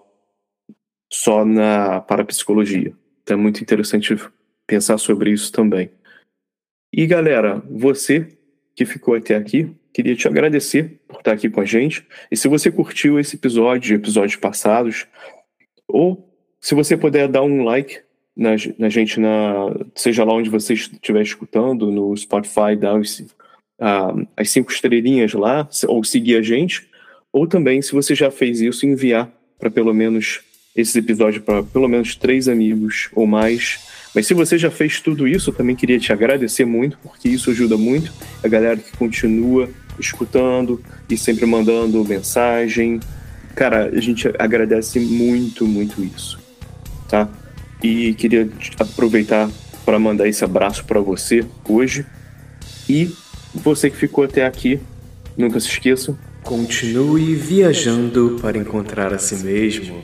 só 1.13 1.45
na 1.45 2.01
parapsicologia. 2.01 2.95
Então 3.23 3.39
é 3.39 3.41
muito 3.41 3.63
interessante 3.63 4.17
pensar 4.67 4.97
sobre 4.97 5.31
isso 5.31 5.53
também. 5.53 5.91
E 6.93 7.07
galera, 7.07 7.63
você 7.71 8.27
que 8.75 8.87
ficou 8.87 9.15
até 9.15 9.37
aqui, 9.37 9.71
queria 9.93 10.17
te 10.17 10.27
agradecer 10.27 11.01
por 11.07 11.19
estar 11.19 11.33
aqui 11.33 11.51
com 11.51 11.61
a 11.61 11.65
gente. 11.65 12.07
E 12.31 12.37
se 12.37 12.49
você 12.49 12.71
curtiu 12.71 13.19
esse 13.19 13.37
episódio, 13.37 13.95
episódios 13.95 14.37
passados, 14.37 15.07
ou 15.87 16.29
se 16.61 16.75
você 16.75 16.97
puder 16.97 17.29
dar 17.29 17.43
um 17.43 17.65
like 17.65 18.01
na, 18.37 18.51
na 18.79 18.89
gente, 18.89 19.21
na, 19.21 19.75
seja 19.95 20.25
lá 20.25 20.33
onde 20.35 20.49
você 20.49 20.75
estiver 20.75 21.23
escutando, 21.23 21.91
no 21.91 22.17
Spotify, 22.17 22.75
dar 22.79 22.99
os, 22.99 23.21
uh, 23.21 24.27
as 24.37 24.51
cinco 24.51 24.73
estrelinhas 24.73 25.33
lá, 25.35 25.69
ou 25.87 26.03
seguir 26.03 26.37
a 26.37 26.43
gente, 26.43 26.89
ou 27.33 27.47
também, 27.47 27.83
se 27.83 27.93
você 27.93 28.15
já 28.15 28.31
fez 28.31 28.61
isso, 28.61 28.87
enviar 28.87 29.31
para 29.59 29.71
pelo 29.71 29.93
menos 29.93 30.41
esses 30.75 30.97
episódios 30.97 31.45
para 31.45 31.63
pelo 31.63 31.89
menos 31.89 32.17
três 32.17 32.49
amigos 32.49 33.11
ou 33.15 33.27
mais. 33.27 33.81
Mas 34.15 34.27
se 34.27 34.35
você 34.35 34.59
já 34.59 34.71
fez 34.71 35.01
tudo 35.01 35.29
isso, 35.29 35.51
eu 35.51 35.55
também 35.55 35.77
queria 35.77 35.99
te 35.99 36.13
agradecer 36.13 36.65
muito, 36.65 36.99
porque 37.03 37.29
isso 37.29 37.51
ajuda 37.51 37.77
muito 37.77 38.13
a 38.43 38.49
galera 38.49 38.77
que 38.77 38.97
continua 38.97 39.69
escutando 39.99 40.81
e 41.09 41.17
sempre 41.17 41.47
mandando 41.47 42.05
mensagem. 42.05 43.01
Cara, 43.55 43.87
a 43.87 44.01
gente 44.01 44.29
agradece 44.39 44.99
muito, 44.99 45.67
muito 45.67 46.03
isso, 46.03 46.39
tá? 47.09 47.29
E 47.83 48.15
queria 48.15 48.49
aproveitar 48.79 49.51
para 49.85 49.99
mandar 49.99 50.29
esse 50.29 50.45
abraço 50.45 50.85
para 50.85 51.01
você 51.01 51.45
hoje. 51.69 52.07
E 52.89 53.11
você 53.55 53.91
que 53.91 53.97
ficou 53.97 54.25
até 54.25 54.47
aqui, 54.47 54.81
nunca 55.37 55.61
se 55.61 55.69
esqueça. 55.69 56.17
Continue 56.43 57.35
viajando 57.35 58.39
para 58.41 58.59
encontrar 58.59 59.13
a 59.13 59.19
si 59.19 59.37
mesmo. 59.37 60.03